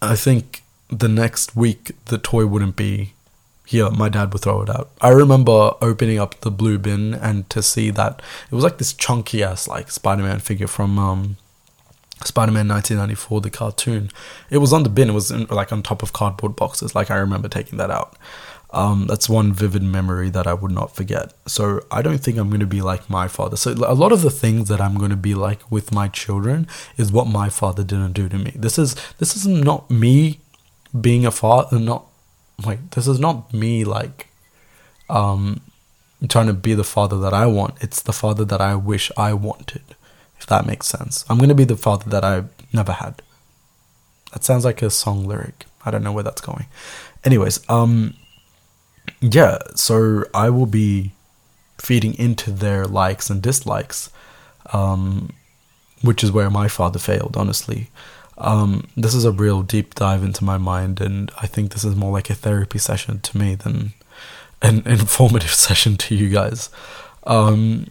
i 0.00 0.14
think 0.14 0.62
the 0.98 1.08
next 1.08 1.56
week 1.56 1.92
the 2.06 2.18
toy 2.18 2.46
wouldn't 2.46 2.76
be 2.76 3.12
here 3.66 3.90
my 3.90 4.08
dad 4.08 4.32
would 4.32 4.42
throw 4.42 4.62
it 4.62 4.70
out 4.70 4.90
i 5.00 5.08
remember 5.08 5.72
opening 5.80 6.18
up 6.18 6.40
the 6.40 6.50
blue 6.50 6.78
bin 6.78 7.14
and 7.14 7.48
to 7.50 7.62
see 7.62 7.90
that 7.90 8.20
it 8.50 8.54
was 8.54 8.64
like 8.64 8.78
this 8.78 8.92
chunky 8.92 9.42
ass 9.42 9.66
like 9.66 9.90
spider-man 9.90 10.38
figure 10.38 10.66
from 10.66 10.98
um 10.98 11.36
spider-man 12.24 12.68
1994 12.68 13.40
the 13.40 13.50
cartoon 13.50 14.10
it 14.50 14.58
was 14.58 14.72
on 14.72 14.82
the 14.82 14.88
bin 14.88 15.10
it 15.10 15.14
was 15.14 15.30
in, 15.30 15.46
like 15.46 15.72
on 15.72 15.82
top 15.82 16.02
of 16.02 16.12
cardboard 16.12 16.54
boxes 16.54 16.94
like 16.94 17.10
i 17.10 17.16
remember 17.16 17.48
taking 17.48 17.78
that 17.78 17.90
out 17.90 18.16
um, 18.74 19.06
that's 19.06 19.28
one 19.28 19.52
vivid 19.52 19.84
memory 19.84 20.30
that 20.30 20.48
I 20.48 20.54
would 20.54 20.72
not 20.72 20.94
forget. 20.94 21.32
So 21.46 21.80
I 21.92 22.02
don't 22.02 22.18
think 22.18 22.36
I'm 22.36 22.48
going 22.48 22.60
to 22.60 22.66
be 22.66 22.82
like 22.82 23.08
my 23.08 23.28
father. 23.28 23.56
So 23.56 23.70
a 23.70 23.94
lot 23.94 24.10
of 24.10 24.22
the 24.22 24.30
things 24.30 24.68
that 24.68 24.80
I'm 24.80 24.98
going 24.98 25.10
to 25.10 25.16
be 25.16 25.34
like 25.34 25.70
with 25.70 25.92
my 25.92 26.08
children 26.08 26.66
is 26.96 27.12
what 27.12 27.28
my 27.28 27.48
father 27.48 27.84
didn't 27.84 28.14
do 28.14 28.28
to 28.28 28.36
me. 28.36 28.52
This 28.56 28.76
is 28.76 28.96
this 29.18 29.36
is 29.36 29.46
not 29.46 29.88
me 29.90 30.40
being 30.98 31.26
a 31.26 31.30
father, 31.30 31.78
not 31.78 32.06
like 32.64 32.90
this 32.90 33.08
is 33.08 33.18
not 33.18 33.52
me 33.52 33.84
like 33.84 34.28
um 35.10 35.60
trying 36.28 36.46
to 36.46 36.54
be 36.54 36.74
the 36.74 36.84
father 36.84 37.18
that 37.18 37.34
I 37.34 37.46
want. 37.46 37.74
It's 37.82 38.00
the 38.00 38.12
father 38.12 38.44
that 38.44 38.60
I 38.60 38.74
wish 38.74 39.10
I 39.16 39.34
wanted. 39.34 39.82
If 40.38 40.46
that 40.46 40.66
makes 40.66 40.86
sense. 40.86 41.24
I'm 41.28 41.38
gonna 41.38 41.54
be 41.54 41.64
the 41.64 41.76
father 41.76 42.08
that 42.10 42.24
I 42.24 42.44
never 42.72 42.92
had. 42.92 43.22
That 44.32 44.44
sounds 44.44 44.64
like 44.64 44.82
a 44.82 44.90
song 44.90 45.26
lyric. 45.26 45.66
I 45.84 45.90
don't 45.90 46.02
know 46.02 46.12
where 46.12 46.24
that's 46.24 46.40
going. 46.40 46.66
Anyways, 47.24 47.60
um 47.68 48.14
yeah, 49.20 49.58
so 49.74 50.24
I 50.32 50.50
will 50.50 50.66
be 50.66 51.12
feeding 51.78 52.14
into 52.14 52.50
their 52.50 52.86
likes 52.86 53.28
and 53.30 53.42
dislikes. 53.42 54.10
Um 54.72 55.30
which 56.02 56.22
is 56.22 56.30
where 56.30 56.50
my 56.50 56.68
father 56.68 56.98
failed, 56.98 57.36
honestly. 57.36 57.90
Um, 58.36 58.88
this 58.96 59.14
is 59.14 59.24
a 59.24 59.30
real 59.30 59.62
deep 59.62 59.94
dive 59.94 60.22
into 60.22 60.44
my 60.44 60.58
mind, 60.58 61.00
and 61.00 61.30
I 61.40 61.46
think 61.46 61.72
this 61.72 61.84
is 61.84 61.94
more 61.94 62.12
like 62.12 62.30
a 62.30 62.34
therapy 62.34 62.78
session 62.78 63.20
to 63.20 63.38
me 63.38 63.54
than 63.54 63.92
an 64.62 64.82
informative 64.86 65.54
session 65.54 65.96
to 65.98 66.14
you 66.14 66.28
guys. 66.28 66.70
Um, 67.24 67.86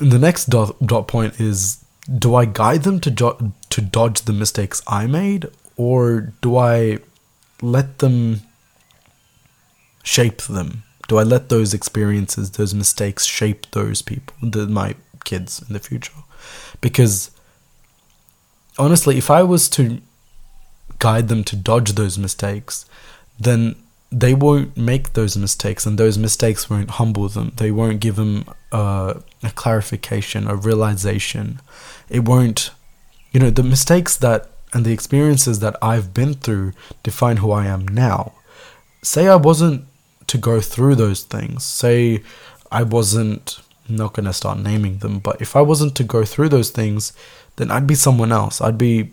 the 0.00 0.18
next 0.18 0.46
dot, 0.46 0.76
dot 0.84 1.08
point 1.08 1.40
is 1.40 1.84
do 2.18 2.34
I 2.34 2.44
guide 2.46 2.84
them 2.84 3.00
to, 3.00 3.10
jo- 3.10 3.52
to 3.70 3.80
dodge 3.80 4.22
the 4.22 4.32
mistakes 4.32 4.82
I 4.86 5.06
made, 5.06 5.46
or 5.76 6.32
do 6.40 6.56
I 6.56 6.98
let 7.60 7.98
them 7.98 8.40
shape 10.02 10.42
them? 10.42 10.84
Do 11.06 11.18
I 11.18 11.22
let 11.22 11.48
those 11.48 11.74
experiences, 11.74 12.52
those 12.52 12.74
mistakes 12.74 13.24
shape 13.24 13.70
those 13.70 14.02
people, 14.02 14.34
the, 14.42 14.66
my 14.66 14.94
kids 15.24 15.62
in 15.66 15.72
the 15.72 15.78
future? 15.78 16.12
Because 16.80 17.30
honestly, 18.78 19.18
if 19.18 19.30
I 19.30 19.42
was 19.42 19.68
to 19.70 20.00
guide 20.98 21.28
them 21.28 21.44
to 21.44 21.56
dodge 21.56 21.92
those 21.92 22.18
mistakes, 22.18 22.86
then 23.38 23.76
they 24.10 24.34
won't 24.34 24.76
make 24.76 25.12
those 25.12 25.36
mistakes, 25.36 25.84
and 25.84 25.98
those 25.98 26.16
mistakes 26.16 26.70
won't 26.70 26.90
humble 26.90 27.28
them. 27.28 27.52
They 27.56 27.70
won't 27.70 28.00
give 28.00 28.16
them 28.16 28.44
uh, 28.72 29.14
a 29.42 29.50
clarification, 29.50 30.48
a 30.48 30.56
realization. 30.56 31.60
It 32.08 32.24
won't, 32.24 32.70
you 33.32 33.40
know, 33.40 33.50
the 33.50 33.62
mistakes 33.62 34.16
that 34.16 34.50
and 34.72 34.84
the 34.84 34.92
experiences 34.92 35.60
that 35.60 35.76
I've 35.80 36.12
been 36.12 36.34
through 36.34 36.72
define 37.02 37.38
who 37.38 37.50
I 37.52 37.66
am 37.66 37.88
now. 37.88 38.32
Say 39.02 39.26
I 39.26 39.36
wasn't 39.36 39.86
to 40.26 40.36
go 40.36 40.60
through 40.60 40.96
those 40.96 41.22
things. 41.22 41.64
Say 41.64 42.22
I 42.70 42.82
wasn't 42.82 43.60
I'm 43.88 43.96
not 43.96 44.12
going 44.12 44.26
to 44.26 44.32
start 44.32 44.58
naming 44.58 44.98
them, 44.98 45.18
but 45.18 45.40
if 45.40 45.56
I 45.56 45.62
wasn't 45.62 45.94
to 45.96 46.04
go 46.04 46.24
through 46.24 46.50
those 46.50 46.70
things, 46.70 47.12
then 47.58 47.70
I'd 47.70 47.86
be 47.86 47.94
someone 47.94 48.32
else. 48.32 48.60
I'd 48.60 48.78
be 48.78 49.10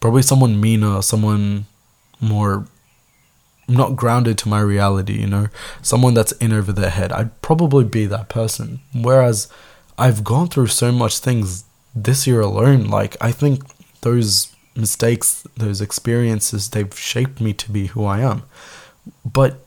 probably 0.00 0.22
someone 0.22 0.60
meaner, 0.60 1.00
someone 1.02 1.66
more 2.20 2.66
not 3.68 3.96
grounded 3.96 4.36
to 4.38 4.48
my 4.48 4.60
reality, 4.60 5.20
you 5.20 5.26
know, 5.26 5.48
someone 5.82 6.14
that's 6.14 6.32
in 6.32 6.52
over 6.52 6.72
their 6.72 6.90
head. 6.90 7.12
I'd 7.12 7.40
probably 7.42 7.84
be 7.84 8.06
that 8.06 8.28
person. 8.28 8.80
Whereas 8.94 9.48
I've 9.96 10.24
gone 10.24 10.48
through 10.48 10.68
so 10.68 10.90
much 10.90 11.18
things 11.18 11.64
this 11.94 12.26
year 12.26 12.40
alone, 12.40 12.84
like 12.84 13.16
I 13.20 13.30
think 13.30 13.62
those 14.00 14.54
mistakes, 14.74 15.46
those 15.56 15.80
experiences, 15.80 16.70
they've 16.70 16.98
shaped 16.98 17.40
me 17.40 17.52
to 17.54 17.70
be 17.70 17.86
who 17.88 18.04
I 18.04 18.20
am. 18.20 18.42
But 19.24 19.60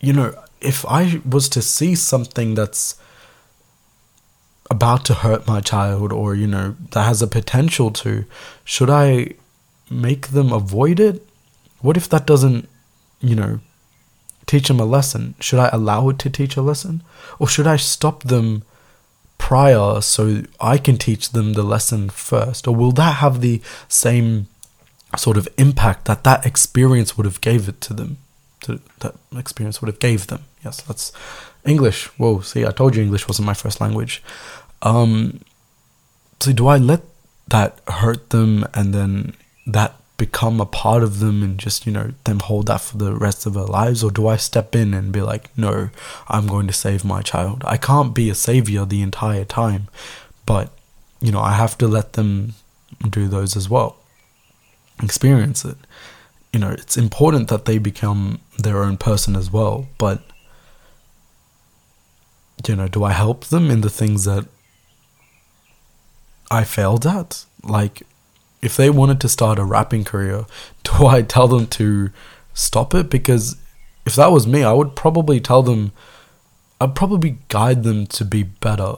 you 0.00 0.12
know, 0.12 0.34
if 0.60 0.84
I 0.86 1.20
was 1.28 1.48
to 1.50 1.62
see 1.62 1.94
something 1.94 2.54
that's 2.54 2.96
about 4.70 5.04
to 5.04 5.14
hurt 5.14 5.46
my 5.46 5.60
child 5.60 6.12
or 6.12 6.34
you 6.34 6.46
know 6.46 6.74
that 6.92 7.04
has 7.04 7.20
a 7.20 7.26
potential 7.26 7.90
to 7.90 8.24
should 8.64 8.88
i 8.88 9.28
make 9.90 10.28
them 10.28 10.52
avoid 10.52 11.00
it? 11.00 11.26
What 11.80 11.96
if 11.96 12.08
that 12.08 12.26
doesn't 12.26 12.68
you 13.20 13.34
know 13.34 13.60
teach 14.46 14.68
them 14.68 14.80
a 14.80 14.84
lesson? 14.84 15.34
Should 15.40 15.58
i 15.58 15.68
allow 15.72 16.08
it 16.08 16.18
to 16.20 16.30
teach 16.30 16.56
a 16.56 16.62
lesson? 16.62 17.02
Or 17.38 17.48
should 17.48 17.66
i 17.66 17.76
stop 17.76 18.24
them 18.24 18.62
prior 19.36 20.00
so 20.00 20.42
i 20.60 20.78
can 20.78 20.96
teach 20.96 21.30
them 21.30 21.52
the 21.52 21.62
lesson 21.62 22.08
first? 22.10 22.66
Or 22.66 22.74
will 22.74 22.92
that 22.92 23.16
have 23.16 23.40
the 23.40 23.60
same 23.88 24.48
sort 25.16 25.36
of 25.36 25.48
impact 25.58 26.06
that 26.06 26.24
that 26.24 26.44
experience 26.44 27.16
would 27.16 27.26
have 27.26 27.40
gave 27.40 27.68
it 27.68 27.80
to 27.82 27.94
them? 27.94 28.18
To 28.62 28.80
that 29.00 29.14
experience 29.36 29.80
would 29.80 29.88
have 29.88 30.00
gave 30.00 30.26
them? 30.28 30.44
Yes 30.64 30.80
that's 30.82 31.12
English. 31.64 32.06
Whoa, 32.18 32.40
see, 32.40 32.64
I 32.66 32.70
told 32.70 32.94
you 32.94 33.02
English 33.02 33.26
wasn't 33.28 33.46
my 33.46 33.54
first 33.54 33.80
language. 33.80 34.22
Um, 34.82 35.40
so 36.40 36.52
do 36.52 36.66
I 36.66 36.76
let 36.76 37.02
that 37.48 37.80
hurt 37.88 38.30
them 38.30 38.66
and 38.74 38.92
then 38.94 39.34
that 39.66 39.94
become 40.16 40.60
a 40.60 40.66
part 40.66 41.02
of 41.02 41.18
them 41.18 41.42
and 41.42 41.58
just, 41.58 41.86
you 41.86 41.92
know, 41.92 42.12
them 42.24 42.38
hold 42.38 42.66
that 42.66 42.80
for 42.80 42.98
the 42.98 43.14
rest 43.14 43.46
of 43.46 43.54
their 43.54 43.64
lives? 43.64 44.04
Or 44.04 44.10
do 44.10 44.28
I 44.28 44.36
step 44.36 44.76
in 44.76 44.94
and 44.94 45.12
be 45.12 45.22
like, 45.22 45.56
no, 45.56 45.90
I'm 46.28 46.46
going 46.46 46.66
to 46.66 46.72
save 46.72 47.04
my 47.04 47.22
child? 47.22 47.62
I 47.66 47.76
can't 47.76 48.14
be 48.14 48.30
a 48.30 48.34
savior 48.34 48.84
the 48.84 49.02
entire 49.02 49.44
time, 49.44 49.88
but, 50.46 50.70
you 51.20 51.32
know, 51.32 51.40
I 51.40 51.52
have 51.54 51.76
to 51.78 51.88
let 51.88 52.12
them 52.12 52.54
do 53.10 53.26
those 53.26 53.56
as 53.56 53.68
well, 53.68 53.96
experience 55.02 55.64
it. 55.64 55.78
you 56.54 56.60
know, 56.60 56.70
it's 56.70 56.96
important 56.96 57.48
that 57.48 57.64
they 57.64 57.78
become 57.78 58.40
their 58.56 58.84
own 58.84 58.96
person 58.96 59.34
as 59.34 59.52
well. 59.52 59.88
But, 59.98 60.22
you 62.68 62.76
know, 62.76 62.88
do 62.88 63.04
I 63.04 63.12
help 63.12 63.46
them 63.46 63.70
in 63.70 63.80
the 63.80 63.90
things 63.90 64.24
that 64.24 64.46
I 66.50 66.64
failed 66.64 67.06
at? 67.06 67.44
Like, 67.62 68.02
if 68.62 68.76
they 68.76 68.90
wanted 68.90 69.20
to 69.20 69.28
start 69.28 69.58
a 69.58 69.64
rapping 69.64 70.04
career, 70.04 70.46
do 70.84 71.06
I 71.06 71.22
tell 71.22 71.48
them 71.48 71.66
to 71.68 72.10
stop 72.54 72.94
it? 72.94 73.10
Because 73.10 73.56
if 74.06 74.14
that 74.16 74.32
was 74.32 74.46
me, 74.46 74.62
I 74.62 74.72
would 74.72 74.96
probably 74.96 75.40
tell 75.40 75.62
them, 75.62 75.92
I'd 76.80 76.94
probably 76.94 77.38
guide 77.48 77.82
them 77.84 78.06
to 78.08 78.24
be 78.24 78.42
better, 78.42 78.94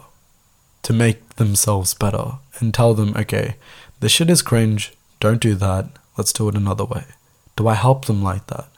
to 0.82 0.92
make 0.92 1.36
themselves 1.36 1.94
better, 1.94 2.38
and 2.58 2.72
tell 2.72 2.94
them, 2.94 3.14
okay, 3.16 3.56
this 4.00 4.12
shit 4.12 4.30
is 4.30 4.42
cringe, 4.42 4.94
don't 5.20 5.40
do 5.40 5.54
that, 5.54 5.88
let's 6.16 6.32
do 6.32 6.48
it 6.48 6.54
another 6.54 6.84
way. 6.84 7.04
Do 7.56 7.68
I 7.68 7.74
help 7.74 8.04
them 8.04 8.22
like 8.22 8.46
that? 8.48 8.68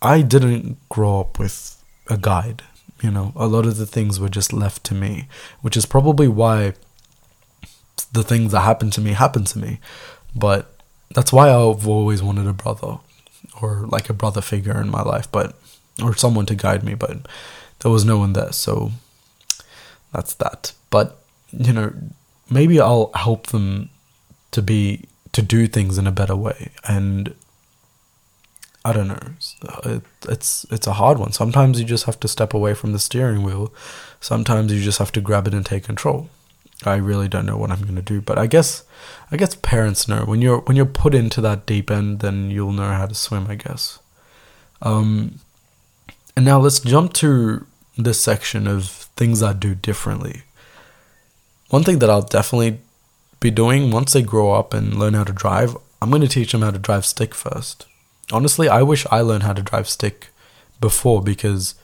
I 0.00 0.22
didn't 0.22 0.78
grow 0.88 1.20
up 1.20 1.38
with 1.38 1.82
a 2.08 2.18
guide. 2.18 2.62
You 3.02 3.10
know, 3.10 3.32
a 3.34 3.46
lot 3.46 3.66
of 3.66 3.76
the 3.78 3.86
things 3.86 4.20
were 4.20 4.28
just 4.28 4.52
left 4.52 4.84
to 4.84 4.94
me, 4.94 5.28
which 5.60 5.76
is 5.76 5.86
probably 5.86 6.28
why 6.28 6.74
the 8.12 8.22
things 8.22 8.52
that 8.52 8.60
happened 8.60 8.92
to 8.94 9.00
me 9.00 9.12
happened 9.12 9.48
to 9.48 9.58
me. 9.58 9.80
But 10.36 10.72
that's 11.14 11.32
why 11.32 11.48
I've 11.48 11.86
always 11.86 12.22
wanted 12.22 12.46
a 12.46 12.52
brother 12.52 12.98
or 13.60 13.86
like 13.88 14.08
a 14.08 14.14
brother 14.14 14.40
figure 14.40 14.80
in 14.80 14.88
my 14.88 15.02
life, 15.02 15.30
but 15.30 15.56
or 16.02 16.14
someone 16.14 16.46
to 16.46 16.54
guide 16.54 16.84
me, 16.84 16.94
but 16.94 17.18
there 17.80 17.90
was 17.90 18.04
no 18.04 18.18
one 18.18 18.32
there. 18.34 18.52
So 18.52 18.92
that's 20.12 20.34
that. 20.34 20.72
But, 20.90 21.18
you 21.50 21.72
know, 21.72 21.92
maybe 22.48 22.80
I'll 22.80 23.10
help 23.14 23.48
them 23.48 23.90
to 24.52 24.62
be 24.62 25.06
to 25.32 25.42
do 25.42 25.66
things 25.66 25.98
in 25.98 26.06
a 26.06 26.12
better 26.12 26.36
way 26.36 26.70
and 26.86 27.34
I 28.84 28.92
don't 28.92 29.08
know. 29.08 29.20
It, 29.84 30.02
it's 30.28 30.66
it's 30.70 30.86
a 30.88 30.94
hard 30.94 31.18
one. 31.18 31.32
Sometimes 31.32 31.78
you 31.78 31.86
just 31.86 32.04
have 32.04 32.18
to 32.20 32.28
step 32.28 32.52
away 32.52 32.74
from 32.74 32.92
the 32.92 32.98
steering 32.98 33.44
wheel. 33.44 33.72
Sometimes 34.20 34.72
you 34.72 34.82
just 34.82 34.98
have 34.98 35.12
to 35.12 35.20
grab 35.20 35.46
it 35.46 35.54
and 35.54 35.64
take 35.64 35.84
control. 35.84 36.28
I 36.84 36.96
really 36.96 37.28
don't 37.28 37.46
know 37.46 37.56
what 37.56 37.70
I'm 37.70 37.82
going 37.82 37.94
to 37.94 38.02
do, 38.02 38.20
but 38.20 38.38
I 38.38 38.48
guess 38.48 38.84
I 39.30 39.36
guess 39.36 39.54
parents 39.54 40.08
know 40.08 40.24
when 40.24 40.42
you're 40.42 40.60
when 40.62 40.76
you're 40.76 40.86
put 40.86 41.14
into 41.14 41.40
that 41.42 41.64
deep 41.64 41.90
end, 41.90 42.20
then 42.20 42.50
you'll 42.50 42.72
know 42.72 42.90
how 42.90 43.06
to 43.06 43.14
swim. 43.14 43.46
I 43.48 43.54
guess. 43.54 44.00
Um, 44.80 45.38
and 46.34 46.44
now 46.44 46.58
let's 46.58 46.80
jump 46.80 47.12
to 47.14 47.66
this 47.96 48.20
section 48.20 48.66
of 48.66 48.88
things 49.16 49.42
I 49.42 49.52
do 49.52 49.76
differently. 49.76 50.42
One 51.70 51.84
thing 51.84 52.00
that 52.00 52.10
I'll 52.10 52.22
definitely 52.22 52.78
be 53.38 53.50
doing 53.50 53.90
once 53.90 54.12
they 54.12 54.22
grow 54.22 54.52
up 54.52 54.74
and 54.74 54.98
learn 54.98 55.14
how 55.14 55.24
to 55.24 55.32
drive, 55.32 55.76
I'm 56.00 56.10
going 56.10 56.22
to 56.22 56.28
teach 56.28 56.52
them 56.52 56.62
how 56.62 56.70
to 56.70 56.78
drive 56.78 57.06
stick 57.06 57.34
first. 57.34 57.86
Honestly, 58.32 58.68
I 58.68 58.82
wish 58.82 59.06
I 59.10 59.20
learned 59.20 59.42
how 59.42 59.52
to 59.52 59.62
drive 59.62 59.88
stick 59.88 60.28
before 60.80 61.22
because 61.22 61.74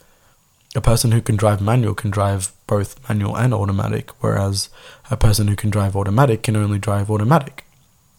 a 0.74 0.80
person 0.80 1.12
who 1.12 1.20
can 1.20 1.36
drive 1.36 1.60
manual 1.60 1.94
can 1.94 2.10
drive 2.10 2.52
both 2.66 3.06
manual 3.08 3.36
and 3.36 3.52
automatic, 3.52 4.10
whereas 4.22 4.70
a 5.10 5.16
person 5.16 5.48
who 5.48 5.56
can 5.56 5.70
drive 5.70 5.94
automatic 5.94 6.42
can 6.42 6.56
only 6.56 6.78
drive 6.78 7.10
automatic. 7.10 7.64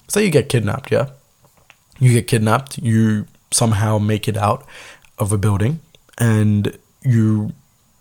Say 0.08 0.26
you 0.26 0.32
get 0.32 0.48
kidnapped, 0.48 0.92
yeah? 0.92 1.10
You 2.00 2.14
get 2.14 2.28
kidnapped, 2.28 2.78
you 2.78 3.26
somehow 3.52 3.98
make 3.98 4.28
it 4.28 4.38
out 4.38 4.66
of 5.18 5.32
a 5.32 5.38
building, 5.38 5.82
and 6.18 6.78
you 7.02 7.54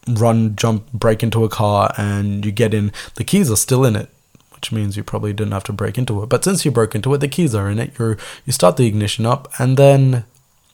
run, 0.06 0.56
jump, 0.56 0.92
break 0.92 1.22
into 1.22 1.44
a 1.44 1.48
car, 1.48 1.92
and 1.96 2.44
you 2.44 2.52
get 2.52 2.74
in. 2.74 2.92
The 3.16 3.24
keys 3.24 3.50
are 3.50 3.56
still 3.56 3.84
in 3.84 3.96
it 3.96 4.10
which 4.58 4.72
means 4.72 4.96
you 4.96 5.04
probably 5.04 5.32
didn't 5.32 5.52
have 5.52 5.62
to 5.64 5.72
break 5.72 5.96
into 5.96 6.20
it. 6.20 6.28
But 6.28 6.42
since 6.42 6.64
you 6.64 6.72
broke 6.72 6.96
into 6.96 7.14
it, 7.14 7.18
the 7.18 7.28
keys 7.28 7.54
are 7.54 7.70
in 7.70 7.78
it. 7.78 7.96
You 7.96 8.16
you 8.44 8.52
start 8.52 8.76
the 8.76 8.86
ignition 8.86 9.24
up, 9.24 9.48
and 9.60 9.76
then 9.76 10.24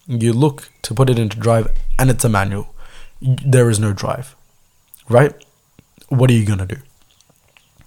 you 0.06 0.32
look 0.32 0.70
to 0.82 0.94
put 0.94 1.10
it 1.10 1.18
into 1.18 1.38
drive, 1.38 1.68
and 1.98 2.08
it's 2.08 2.24
a 2.24 2.30
manual. 2.30 2.74
There 3.20 3.68
is 3.68 3.78
no 3.78 3.92
drive, 3.92 4.34
right? 5.10 5.34
What 6.08 6.30
are 6.30 6.34
you 6.34 6.46
gonna 6.46 6.66
do? 6.66 6.78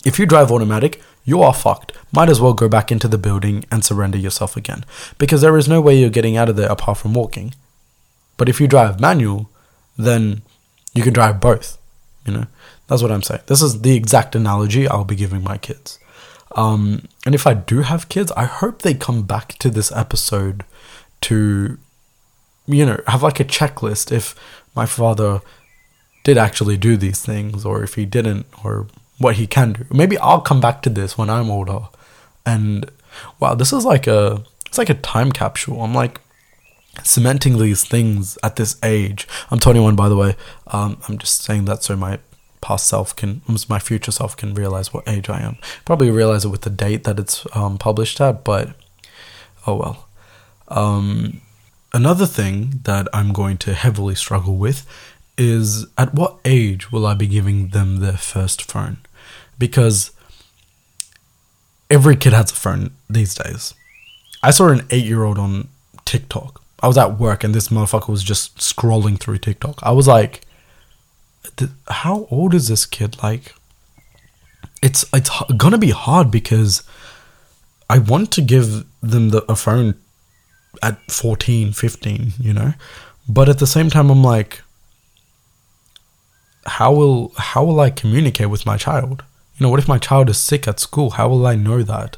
If 0.05 0.19
you 0.19 0.27
drive 0.27 0.51
automatic, 0.51 1.01
you 1.25 1.41
are 1.41 1.53
fucked. 1.53 1.93
Might 2.11 2.29
as 2.29 2.39
well 2.39 2.53
go 2.53 2.69
back 2.69 2.91
into 2.91 3.07
the 3.07 3.17
building 3.17 3.65
and 3.71 3.83
surrender 3.83 4.19
yourself 4.19 4.55
again, 4.55 4.85
because 5.17 5.41
there 5.41 5.57
is 5.57 5.67
no 5.67 5.81
way 5.81 5.97
you're 5.97 6.09
getting 6.11 6.37
out 6.37 6.49
of 6.49 6.57
there 6.57 6.71
apart 6.71 6.99
from 6.99 7.15
walking. 7.15 7.55
But 8.37 8.49
if 8.49 8.61
you 8.61 8.67
drive 8.67 8.99
manual, 8.99 9.49
then 9.97 10.43
you 10.93 11.01
can 11.01 11.13
drive 11.13 11.41
both. 11.41 11.79
You 12.27 12.33
know, 12.33 12.47
that's 12.87 13.01
what 13.01 13.11
I'm 13.11 13.23
saying. 13.23 13.41
This 13.47 13.61
is 13.61 13.81
the 13.81 13.95
exact 13.95 14.35
analogy 14.35 14.87
I'll 14.87 15.05
be 15.05 15.15
giving 15.15 15.43
my 15.43 15.57
kids. 15.57 15.97
Um, 16.55 17.07
and 17.25 17.33
if 17.33 17.47
I 17.47 17.53
do 17.53 17.81
have 17.81 18.09
kids, 18.09 18.31
I 18.33 18.45
hope 18.45 18.81
they 18.81 18.93
come 18.93 19.23
back 19.23 19.53
to 19.59 19.69
this 19.69 19.91
episode 19.91 20.63
to, 21.21 21.77
you 22.67 22.85
know, 22.85 23.01
have 23.07 23.23
like 23.23 23.39
a 23.39 23.45
checklist 23.45 24.11
if 24.11 24.35
my 24.75 24.85
father 24.85 25.41
did 26.23 26.37
actually 26.37 26.77
do 26.77 26.97
these 26.97 27.21
things 27.23 27.65
or 27.65 27.83
if 27.83 27.95
he 27.95 28.05
didn't 28.05 28.45
or 28.63 28.87
what 29.17 29.35
he 29.35 29.47
can 29.47 29.73
do. 29.73 29.85
Maybe 29.91 30.17
I'll 30.17 30.41
come 30.41 30.59
back 30.59 30.81
to 30.83 30.89
this 30.89 31.17
when 31.17 31.29
I'm 31.29 31.49
older. 31.49 31.87
And 32.45 32.89
wow, 33.39 33.55
this 33.55 33.71
is 33.73 33.85
like 33.85 34.07
a 34.07 34.43
it's 34.65 34.77
like 34.77 34.89
a 34.89 34.95
time 34.95 35.31
capsule. 35.31 35.81
I'm 35.81 35.93
like 35.93 36.19
cementing 37.03 37.57
these 37.57 37.83
things 37.83 38.37
at 38.43 38.55
this 38.55 38.77
age. 38.83 39.27
I'm 39.51 39.59
21 39.59 39.95
by 39.95 40.09
the 40.09 40.15
way. 40.15 40.35
Um, 40.67 40.97
I'm 41.07 41.17
just 41.17 41.43
saying 41.43 41.65
that 41.65 41.83
so 41.83 41.95
my 41.95 42.19
past 42.61 42.87
self 42.87 43.15
can, 43.15 43.41
my 43.69 43.79
future 43.79 44.11
self 44.11 44.35
can 44.35 44.53
realize 44.53 44.93
what 44.93 45.07
age 45.07 45.29
I 45.29 45.41
am. 45.41 45.57
Probably 45.85 46.09
realize 46.09 46.45
it 46.45 46.49
with 46.49 46.61
the 46.61 46.69
date 46.69 47.03
that 47.03 47.19
it's 47.19 47.45
um, 47.55 47.77
published 47.77 48.19
at, 48.19 48.43
but 48.43 48.75
oh 49.65 49.75
well. 49.75 50.07
Um, 50.69 51.41
another 51.93 52.25
thing 52.25 52.81
that 52.83 53.07
I'm 53.13 53.31
going 53.31 53.57
to 53.59 53.73
heavily 53.73 54.15
struggle 54.15 54.57
with 54.57 54.85
is 55.37 55.85
at 55.97 56.13
what 56.13 56.39
age 56.43 56.91
will 56.91 57.05
I 57.05 57.13
be 57.13 57.27
giving 57.27 57.69
them 57.69 57.97
their 57.97 58.17
first 58.17 58.69
phone? 58.69 58.97
Because 59.57 60.11
every 61.89 62.15
kid 62.15 62.33
has 62.33 62.51
a 62.51 62.55
phone 62.55 62.91
these 63.09 63.35
days. 63.35 63.73
I 64.43 64.51
saw 64.51 64.69
an 64.69 64.85
eight 64.89 65.05
year 65.05 65.23
old 65.23 65.37
on 65.37 65.69
TikTok. 66.05 66.56
I 66.81 66.87
was 66.87 66.97
at 66.97 67.19
work 67.19 67.43
and 67.43 67.55
this 67.55 67.69
motherfucker 67.69 68.09
was 68.09 68.23
just 68.23 68.57
scrolling 68.57 69.19
through 69.19 69.39
TikTok. 69.39 69.79
I 69.81 69.91
was 69.91 70.07
like, 70.07 70.41
how 71.87 72.27
old 72.29 72.53
is 72.53 72.67
this 72.67 72.85
kid? 72.85 73.21
Like, 73.23 73.53
it's 74.81 75.05
it's 75.13 75.29
gonna 75.57 75.77
be 75.77 75.89
hard 75.89 76.29
because 76.29 76.83
I 77.89 77.99
want 77.99 78.31
to 78.33 78.41
give 78.41 78.85
them 79.01 79.29
the, 79.29 79.43
a 79.49 79.55
phone 79.55 79.95
at 80.83 80.99
14, 81.11 81.71
15, 81.73 82.33
you 82.39 82.53
know, 82.53 82.73
but 83.27 83.49
at 83.49 83.59
the 83.59 83.67
same 83.67 83.89
time, 83.89 84.09
I'm 84.09 84.23
like, 84.23 84.61
how 86.65 86.93
will 86.93 87.33
how 87.37 87.63
will 87.63 87.79
I 87.79 87.89
communicate 87.89 88.49
with 88.49 88.65
my 88.65 88.77
child? 88.77 89.23
You 89.57 89.63
know, 89.63 89.69
what 89.69 89.79
if 89.79 89.87
my 89.87 89.97
child 89.97 90.29
is 90.29 90.37
sick 90.37 90.67
at 90.67 90.79
school? 90.79 91.11
How 91.11 91.27
will 91.29 91.47
I 91.47 91.55
know 91.55 91.81
that? 91.81 92.17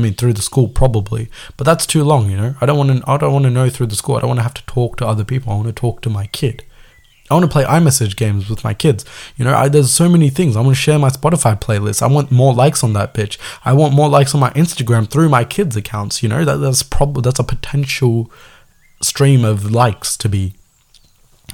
I 0.00 0.02
mean, 0.02 0.14
through 0.14 0.32
the 0.32 0.40
school 0.40 0.66
probably, 0.66 1.28
but 1.58 1.64
that's 1.64 1.84
too 1.84 2.02
long. 2.02 2.30
You 2.30 2.36
know, 2.38 2.54
I 2.60 2.66
don't 2.66 2.78
want 2.78 2.90
to. 2.90 3.10
I 3.10 3.18
don't 3.18 3.34
want 3.34 3.44
to 3.44 3.50
know 3.50 3.68
through 3.68 3.88
the 3.88 3.96
school. 3.96 4.16
I 4.16 4.20
don't 4.20 4.28
want 4.28 4.38
to 4.38 4.44
have 4.44 4.54
to 4.54 4.64
talk 4.64 4.96
to 4.96 5.06
other 5.06 5.24
people. 5.24 5.52
I 5.52 5.56
want 5.56 5.68
to 5.68 5.74
talk 5.74 6.00
to 6.02 6.10
my 6.10 6.26
kid. 6.28 6.64
I 7.30 7.34
want 7.34 7.44
to 7.44 7.52
play 7.52 7.64
iMessage 7.64 8.16
games 8.16 8.48
with 8.48 8.64
my 8.64 8.72
kids. 8.72 9.04
You 9.36 9.44
know, 9.44 9.54
I, 9.54 9.68
there's 9.68 9.92
so 9.92 10.08
many 10.08 10.30
things. 10.30 10.56
I 10.56 10.62
want 10.62 10.74
to 10.74 10.80
share 10.80 10.98
my 10.98 11.10
Spotify 11.10 11.60
playlist. 11.60 12.00
I 12.00 12.06
want 12.06 12.32
more 12.32 12.54
likes 12.54 12.82
on 12.82 12.94
that 12.94 13.12
pitch. 13.12 13.38
I 13.62 13.74
want 13.74 13.94
more 13.94 14.08
likes 14.08 14.34
on 14.34 14.40
my 14.40 14.50
Instagram 14.52 15.08
through 15.08 15.28
my 15.28 15.44
kids' 15.44 15.76
accounts. 15.76 16.22
You 16.22 16.30
know, 16.30 16.46
that, 16.46 16.56
that's 16.56 16.82
probably 16.82 17.20
that's 17.20 17.38
a 17.38 17.44
potential 17.44 18.32
stream 19.02 19.44
of 19.44 19.70
likes 19.70 20.16
to 20.16 20.30
be 20.30 20.54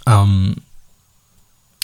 um 0.06 0.62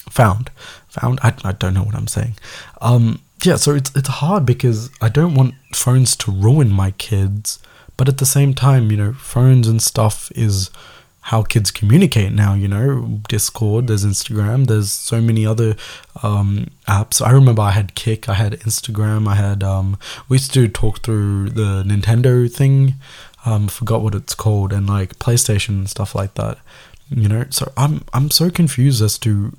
found. 0.09 0.51
Found. 0.90 1.18
I, 1.22 1.35
I 1.42 1.53
don't 1.53 1.75
know 1.75 1.83
what 1.83 1.96
I'm 1.96 2.07
saying. 2.07 2.35
Um, 2.81 3.20
yeah, 3.42 3.57
so 3.57 3.74
it's 3.74 3.94
it's 3.96 4.09
hard 4.09 4.46
because 4.46 4.90
I 5.00 5.09
don't 5.09 5.35
want 5.35 5.55
phones 5.74 6.16
to 6.16 6.31
ruin 6.31 6.70
my 6.70 6.92
kids, 6.92 7.59
but 7.96 8.09
at 8.09 8.18
the 8.18 8.26
same 8.26 8.55
time, 8.55 8.90
you 8.90 8.96
know, 8.96 9.12
phones 9.12 9.68
and 9.68 9.83
stuff 9.83 10.31
is 10.35 10.70
how 11.26 11.40
kids 11.40 11.70
communicate 11.70 12.33
now 12.33 12.52
you 12.52 12.66
know 12.66 13.20
discord 13.28 13.87
there's 13.87 14.05
instagram 14.05 14.66
there's 14.66 14.90
so 14.90 15.20
many 15.20 15.46
other 15.46 15.76
um, 16.24 16.66
apps. 16.88 17.24
I 17.24 17.31
remember 17.31 17.62
i 17.62 17.70
had 17.70 17.94
Kik, 17.94 18.28
i 18.28 18.35
had 18.35 18.55
instagram 18.61 19.28
i 19.28 19.37
had 19.37 19.62
um, 19.62 19.98
we 20.28 20.35
used 20.35 20.52
to 20.55 20.66
talk 20.66 21.00
through 21.02 21.50
the 21.50 21.85
nintendo 21.87 22.52
thing 22.52 22.94
um 23.46 23.68
forgot 23.68 24.02
what 24.02 24.16
it's 24.16 24.35
called 24.35 24.72
and 24.72 24.88
like 24.88 25.16
playstation 25.20 25.68
and 25.70 25.88
stuff 25.88 26.16
like 26.16 26.35
that 26.35 26.59
you 27.09 27.28
know? 27.28 27.44
So 27.50 27.72
i'm 27.76 28.02
i'm 28.12 28.31
so 28.31 28.50
confused 28.50 29.02
as 29.02 29.18
to 29.18 29.57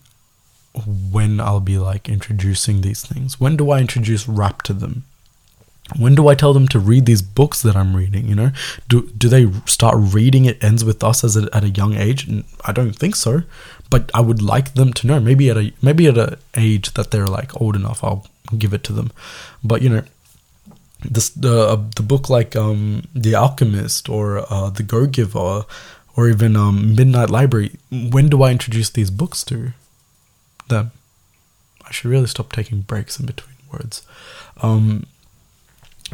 when 1.11 1.39
i'll 1.39 1.59
be 1.59 1.77
like 1.77 2.09
introducing 2.09 2.81
these 2.81 3.05
things 3.05 3.39
when 3.39 3.55
do 3.55 3.69
i 3.71 3.79
introduce 3.79 4.27
rap 4.27 4.61
to 4.63 4.73
them 4.73 5.03
when 5.97 6.15
do 6.15 6.27
I 6.27 6.35
tell 6.35 6.53
them 6.53 6.67
to 6.69 6.79
read 6.79 7.05
these 7.05 7.21
books 7.21 7.61
that 7.61 7.75
I'm 7.75 7.95
reading? 7.95 8.27
You 8.27 8.35
know, 8.35 8.51
do 8.87 9.09
do 9.17 9.27
they 9.27 9.51
start 9.65 9.95
reading 9.97 10.45
it 10.45 10.63
ends 10.63 10.85
with 10.85 11.03
us 11.03 11.23
as 11.23 11.35
a, 11.35 11.49
at 11.53 11.63
a 11.63 11.69
young 11.69 11.93
age? 11.95 12.29
I 12.63 12.71
don't 12.71 12.93
think 12.93 13.15
so, 13.15 13.43
but 13.89 14.09
I 14.13 14.21
would 14.21 14.41
like 14.41 14.75
them 14.75 14.93
to 14.93 15.07
know. 15.07 15.19
Maybe 15.19 15.49
at 15.49 15.57
a 15.57 15.73
maybe 15.81 16.07
at 16.07 16.17
an 16.17 16.37
age 16.55 16.93
that 16.93 17.11
they're 17.11 17.27
like 17.27 17.59
old 17.61 17.75
enough, 17.75 18.03
I'll 18.03 18.25
give 18.57 18.73
it 18.73 18.83
to 18.85 18.93
them. 18.93 19.11
But 19.63 19.81
you 19.81 19.89
know, 19.89 20.03
this 21.03 21.29
the 21.29 21.67
uh, 21.67 21.83
the 21.95 22.03
book 22.03 22.29
like 22.29 22.55
um 22.55 23.03
The 23.13 23.35
Alchemist 23.35 24.07
or 24.07 24.51
uh, 24.51 24.69
The 24.69 24.83
Go 24.83 25.05
Giver 25.05 25.65
or 26.15 26.29
even 26.29 26.55
um 26.55 26.95
Midnight 26.95 27.29
Library. 27.29 27.71
When 27.91 28.29
do 28.29 28.41
I 28.41 28.51
introduce 28.51 28.89
these 28.89 29.11
books 29.11 29.43
to 29.45 29.73
them? 30.69 30.91
I 31.85 31.91
should 31.91 32.09
really 32.09 32.27
stop 32.27 32.51
taking 32.51 32.81
breaks 32.81 33.19
in 33.19 33.25
between 33.25 33.55
words. 33.71 34.03
Um, 34.61 35.05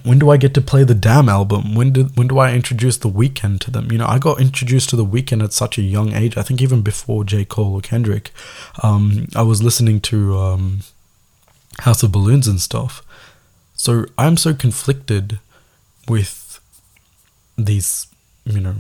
when 0.04 0.20
do 0.20 0.30
I 0.30 0.38
get 0.38 0.54
to 0.54 0.62
play 0.62 0.84
the 0.84 0.96
Damn 0.96 1.30
album? 1.30 1.76
When 1.76 1.92
do 1.92 2.06
when 2.16 2.28
do 2.28 2.40
I 2.40 2.54
introduce 2.54 2.98
the 2.98 3.10
Weeknd 3.10 3.60
to 3.62 3.72
them? 3.72 3.92
You 3.92 3.98
know, 3.98 4.08
I 4.08 4.18
got 4.18 4.40
introduced 4.40 4.90
to 4.90 4.96
the 4.96 5.06
Weeknd 5.06 5.44
at 5.44 5.54
such 5.54 5.78
a 5.78 5.82
young 5.82 6.14
age. 6.14 6.38
I 6.38 6.42
think 6.42 6.62
even 6.62 6.82
before 6.82 7.24
J 7.24 7.46
Cole 7.46 7.76
or 7.76 7.82
Kendrick, 7.82 8.32
um, 8.82 9.28
I 9.36 9.42
was 9.42 9.62
listening 9.62 10.00
to 10.02 10.38
um, 10.38 10.80
House 11.80 12.04
of 12.04 12.12
Balloons 12.12 12.48
and 12.48 12.62
stuff. 12.62 13.04
So 13.74 14.06
I'm 14.18 14.38
so 14.38 14.54
conflicted 14.54 15.40
with 16.08 16.60
these, 17.58 18.08
you 18.46 18.60
know, 18.60 18.76